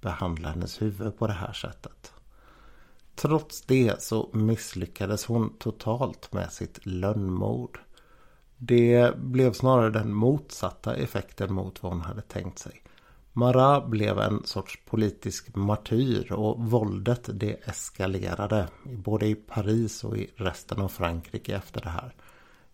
behandla 0.00 0.48
hennes 0.48 0.82
huvud 0.82 1.18
på 1.18 1.26
det 1.26 1.32
här 1.32 1.52
sättet. 1.52 2.12
Trots 3.16 3.62
det 3.62 4.02
så 4.02 4.30
misslyckades 4.32 5.24
hon 5.24 5.56
totalt 5.58 6.32
med 6.32 6.52
sitt 6.52 6.86
lönnmord. 6.86 7.80
Det 8.56 9.16
blev 9.16 9.52
snarare 9.52 9.90
den 9.90 10.14
motsatta 10.14 10.96
effekten 10.96 11.54
mot 11.54 11.82
vad 11.82 11.92
hon 11.92 12.00
hade 12.00 12.22
tänkt 12.22 12.58
sig. 12.58 12.82
Marat 13.32 13.88
blev 13.88 14.18
en 14.18 14.42
sorts 14.44 14.80
politisk 14.84 15.54
martyr 15.54 16.32
och 16.32 16.70
våldet 16.70 17.28
det 17.32 17.68
eskalerade 17.68 18.68
både 18.84 19.26
i 19.26 19.34
Paris 19.34 20.04
och 20.04 20.16
i 20.16 20.30
resten 20.36 20.80
av 20.80 20.88
Frankrike 20.88 21.56
efter 21.56 21.80
det 21.80 21.88
här. 21.88 22.14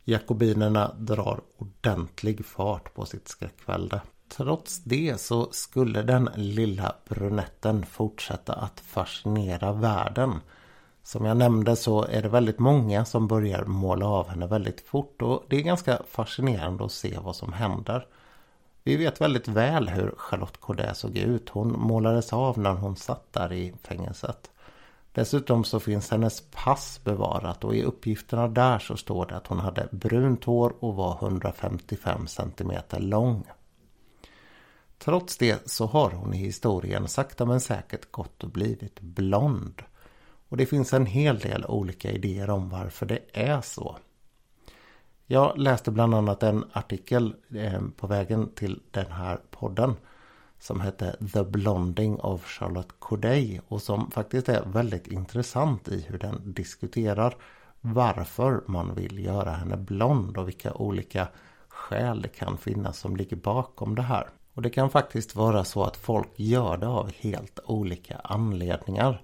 Jakobinerna 0.05 0.95
drar 0.99 1.41
ordentlig 1.57 2.47
fart 2.47 2.95
på 2.95 3.05
sitt 3.05 3.29
skräckvälde. 3.29 4.01
Trots 4.37 4.79
det 4.85 5.21
så 5.21 5.49
skulle 5.51 6.03
den 6.03 6.31
lilla 6.35 6.95
brunetten 7.09 7.87
fortsätta 7.87 8.53
att 8.53 8.81
fascinera 8.81 9.73
världen. 9.73 10.41
Som 11.03 11.25
jag 11.25 11.37
nämnde 11.37 11.77
så 11.77 12.05
är 12.05 12.23
det 12.23 12.29
väldigt 12.29 12.59
många 12.59 13.05
som 13.05 13.29
börjar 13.29 13.65
måla 13.65 14.07
av 14.07 14.29
henne 14.29 14.47
väldigt 14.47 14.81
fort 14.81 15.23
och 15.23 15.45
det 15.49 15.57
är 15.57 15.61
ganska 15.61 16.03
fascinerande 16.09 16.85
att 16.85 16.93
se 16.93 17.19
vad 17.23 17.37
som 17.37 17.53
händer. 17.53 18.07
Vi 18.83 18.97
vet 18.97 19.21
väldigt 19.21 19.49
väl 19.49 19.89
hur 19.89 20.15
Charlotte 20.17 20.61
Corday 20.61 20.95
såg 20.95 21.17
ut. 21.17 21.49
Hon 21.49 21.81
målades 21.81 22.33
av 22.33 22.59
när 22.59 22.75
hon 22.75 22.97
satt 22.97 23.33
där 23.33 23.53
i 23.53 23.75
fängelset. 23.83 24.51
Dessutom 25.13 25.65
så 25.65 25.81
finns 25.81 26.11
hennes 26.11 26.43
pass 26.51 27.01
bevarat 27.05 27.65
och 27.65 27.75
i 27.75 27.83
uppgifterna 27.83 28.49
där 28.49 28.79
så 28.79 28.97
står 28.97 29.27
det 29.27 29.37
att 29.37 29.47
hon 29.47 29.61
hade 29.61 29.89
brunt 29.91 30.45
hår 30.45 30.75
och 30.81 30.95
var 30.95 31.19
155 31.21 32.27
cm 32.27 32.73
lång. 32.91 33.45
Trots 35.05 35.37
det 35.37 35.71
så 35.71 35.87
har 35.87 36.11
hon 36.11 36.35
i 36.35 36.37
historien 36.37 37.09
sakta 37.09 37.45
men 37.45 37.61
säkert 37.61 38.11
gått 38.11 38.45
och 38.45 38.51
blivit 38.51 39.01
blond. 39.01 39.83
Och 40.49 40.57
det 40.57 40.67
finns 40.67 40.93
en 40.93 41.07
hel 41.07 41.39
del 41.39 41.65
olika 41.65 42.11
idéer 42.11 42.51
om 42.51 42.69
varför 42.69 43.07
det 43.07 43.19
är 43.33 43.61
så. 43.61 43.97
Jag 45.27 45.59
läste 45.59 45.91
bland 45.91 46.15
annat 46.15 46.43
en 46.43 46.65
artikel 46.73 47.35
eh, 47.55 47.81
på 47.97 48.07
vägen 48.07 48.49
till 48.55 48.81
den 48.91 49.13
här 49.13 49.41
podden 49.51 49.95
som 50.59 50.81
hette 50.81 51.17
The 51.33 51.45
Blonding 51.45 52.21
of 52.21 52.47
Charlotte 52.47 52.95
Corday 52.99 53.61
och 53.69 53.83
som 53.83 54.11
faktiskt 54.11 54.49
är 54.49 54.65
väldigt 54.65 55.07
intressant 55.07 55.89
i 55.89 56.01
hur 56.09 56.19
den 56.19 56.53
diskuterar 56.53 57.37
varför 57.81 58.63
man 58.67 58.95
vill 58.95 59.25
göra 59.25 59.51
henne 59.51 59.77
blond 59.77 60.39
och 60.39 60.49
vilka 60.49 60.75
olika 60.75 61.29
skäl 61.69 62.23
det 62.23 62.29
kan 62.29 62.59
finnas 62.59 62.99
som 62.99 63.17
ligger 63.17 63.37
bakom 63.37 63.95
det 63.95 64.03
här. 64.03 64.29
Och 64.55 64.63
det 64.63 64.71
kan 64.71 64.91
faktiskt 64.91 65.37
vara 65.37 65.65
så 65.65 65.85
att 65.85 65.97
folk 65.97 66.29
gör 66.37 66.77
det 66.77 66.89
av 66.89 67.13
helt 67.13 67.61
olika 67.65 68.17
anledningar. 68.25 69.23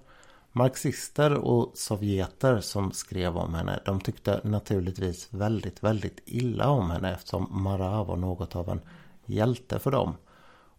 Marxister 0.51 1.33
och 1.33 1.71
sovjeter 1.73 2.59
som 2.59 2.91
skrev 2.91 3.37
om 3.37 3.53
henne 3.53 3.79
de 3.85 3.99
tyckte 3.99 4.41
naturligtvis 4.43 5.27
väldigt 5.31 5.83
väldigt 5.83 6.19
illa 6.25 6.69
om 6.69 6.91
henne 6.91 7.13
eftersom 7.13 7.47
Marat 7.49 8.07
var 8.07 8.15
något 8.15 8.55
av 8.55 8.69
en 8.69 8.81
hjälte 9.25 9.79
för 9.79 9.91
dem. 9.91 10.15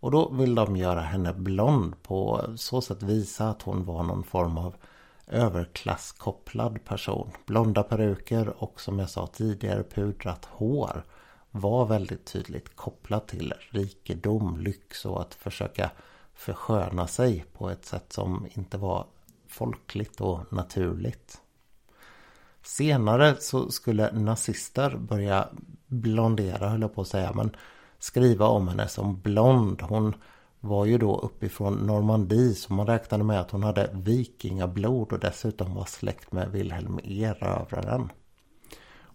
Och 0.00 0.10
då 0.10 0.28
vill 0.28 0.54
de 0.54 0.76
göra 0.76 1.00
henne 1.00 1.32
blond 1.32 2.02
på 2.02 2.44
så 2.56 2.80
sätt 2.80 3.02
visa 3.02 3.48
att 3.48 3.62
hon 3.62 3.84
var 3.84 4.02
någon 4.02 4.24
form 4.24 4.58
av 4.58 4.74
överklasskopplad 5.26 6.84
person. 6.84 7.30
Blonda 7.46 7.82
peruker 7.82 8.62
och 8.62 8.80
som 8.80 8.98
jag 8.98 9.10
sa 9.10 9.26
tidigare 9.26 9.82
pudrat 9.82 10.44
hår 10.44 11.04
var 11.50 11.86
väldigt 11.86 12.24
tydligt 12.24 12.76
kopplat 12.76 13.28
till 13.28 13.54
rikedom, 13.70 14.60
lyx 14.60 15.04
och 15.04 15.20
att 15.20 15.34
försöka 15.34 15.90
försköna 16.34 17.06
sig 17.06 17.44
på 17.52 17.70
ett 17.70 17.84
sätt 17.84 18.12
som 18.12 18.46
inte 18.52 18.78
var 18.78 19.06
folkligt 19.48 20.20
och 20.20 20.52
naturligt. 20.52 21.40
Senare 22.62 23.36
så 23.40 23.70
skulle 23.70 24.12
nazister 24.12 24.96
börja 24.96 25.48
blondera 25.86 26.68
höll 26.68 26.80
jag 26.80 26.94
på 26.94 27.00
att 27.00 27.08
säga 27.08 27.32
men 27.32 27.56
skriva 27.98 28.46
om 28.46 28.68
henne 28.68 28.88
som 28.88 29.20
blond. 29.20 29.82
Hon 29.82 30.14
var 30.60 30.84
ju 30.84 30.98
då 30.98 31.18
uppifrån 31.18 31.74
Normandie 31.74 32.54
så 32.54 32.72
man 32.72 32.86
räknade 32.86 33.24
med 33.24 33.40
att 33.40 33.50
hon 33.50 33.62
hade 33.62 33.90
vikingablod 33.92 35.12
och 35.12 35.18
dessutom 35.18 35.74
var 35.74 35.84
släkt 35.84 36.32
med 36.32 36.50
Wilhelm 36.50 36.98
Erövraren. 37.04 38.12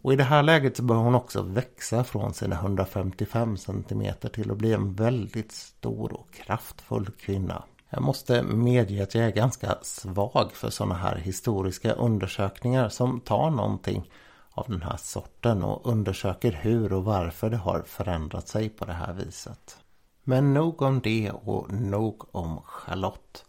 Och 0.05 0.13
i 0.13 0.15
det 0.15 0.23
här 0.23 0.43
läget 0.43 0.77
så 0.77 0.83
bör 0.83 0.95
hon 0.95 1.15
också 1.15 1.41
växa 1.41 2.03
från 2.03 2.33
sina 2.33 2.55
155 2.55 3.57
cm 3.57 4.13
till 4.33 4.51
att 4.51 4.57
bli 4.57 4.73
en 4.73 4.93
väldigt 4.93 5.51
stor 5.51 6.13
och 6.13 6.33
kraftfull 6.33 7.09
kvinna. 7.19 7.63
Jag 7.89 8.01
måste 8.01 8.43
medge 8.43 9.03
att 9.03 9.15
jag 9.15 9.25
är 9.25 9.31
ganska 9.31 9.75
svag 9.81 10.51
för 10.53 10.69
sådana 10.69 10.95
här 10.95 11.15
historiska 11.15 11.93
undersökningar 11.93 12.89
som 12.89 13.19
tar 13.19 13.49
någonting 13.49 14.09
av 14.51 14.65
den 14.69 14.81
här 14.81 14.97
sorten 14.97 15.63
och 15.63 15.87
undersöker 15.91 16.51
hur 16.51 16.93
och 16.93 17.03
varför 17.03 17.49
det 17.49 17.57
har 17.57 17.81
förändrat 17.81 18.47
sig 18.47 18.69
på 18.69 18.85
det 18.85 18.93
här 18.93 19.13
viset. 19.13 19.77
Men 20.23 20.53
nog 20.53 20.81
om 20.81 20.99
det 20.99 21.31
och 21.31 21.71
nog 21.71 22.35
om 22.35 22.61
Charlotte. 22.65 23.45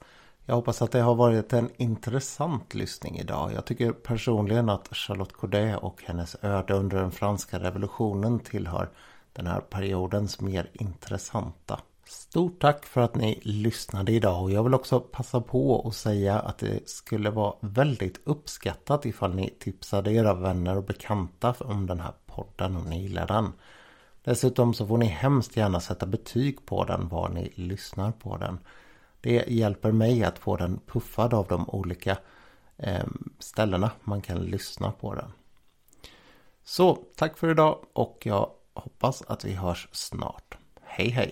Jag 0.48 0.54
hoppas 0.54 0.82
att 0.82 0.92
det 0.92 1.00
har 1.00 1.14
varit 1.14 1.52
en 1.52 1.70
intressant 1.76 2.74
lyssning 2.74 3.18
idag. 3.18 3.52
Jag 3.52 3.64
tycker 3.64 3.92
personligen 3.92 4.68
att 4.68 4.96
Charlotte 4.96 5.32
Corday 5.32 5.74
och 5.74 6.02
hennes 6.04 6.36
öde 6.42 6.74
under 6.74 6.96
den 6.96 7.10
franska 7.10 7.58
revolutionen 7.58 8.40
tillhör 8.40 8.90
den 9.32 9.46
här 9.46 9.60
periodens 9.60 10.40
mer 10.40 10.70
intressanta. 10.72 11.80
Stort 12.04 12.60
tack 12.60 12.86
för 12.86 13.00
att 13.00 13.14
ni 13.14 13.40
lyssnade 13.42 14.12
idag 14.12 14.42
och 14.42 14.50
jag 14.50 14.64
vill 14.64 14.74
också 14.74 15.00
passa 15.00 15.40
på 15.40 15.88
att 15.88 15.94
säga 15.94 16.38
att 16.38 16.58
det 16.58 16.88
skulle 16.88 17.30
vara 17.30 17.54
väldigt 17.60 18.20
uppskattat 18.24 19.06
ifall 19.06 19.34
ni 19.34 19.50
tipsade 19.60 20.12
era 20.12 20.34
vänner 20.34 20.76
och 20.76 20.84
bekanta 20.84 21.54
om 21.58 21.86
den 21.86 22.00
här 22.00 22.12
podden 22.26 22.76
om 22.76 22.84
ni 22.84 23.02
gillar 23.02 23.26
den. 23.26 23.52
Dessutom 24.24 24.74
så 24.74 24.86
får 24.86 24.98
ni 24.98 25.06
hemskt 25.06 25.56
gärna 25.56 25.80
sätta 25.80 26.06
betyg 26.06 26.66
på 26.66 26.84
den 26.84 27.08
var 27.08 27.28
ni 27.28 27.52
lyssnar 27.54 28.12
på 28.12 28.36
den. 28.36 28.58
Det 29.26 29.44
hjälper 29.48 29.92
mig 29.92 30.24
att 30.24 30.38
få 30.38 30.56
den 30.56 30.80
puffad 30.86 31.34
av 31.34 31.46
de 31.46 31.70
olika 31.70 32.18
ehm, 32.76 33.32
ställena 33.38 33.90
man 34.00 34.20
kan 34.22 34.38
lyssna 34.38 34.92
på 34.92 35.14
den. 35.14 35.32
Så 36.64 36.98
tack 37.16 37.38
för 37.38 37.50
idag 37.50 37.78
och 37.92 38.22
jag 38.22 38.50
hoppas 38.74 39.22
att 39.22 39.44
vi 39.44 39.52
hörs 39.52 39.88
snart. 39.92 40.56
Hej 40.82 41.08
hej! 41.08 41.24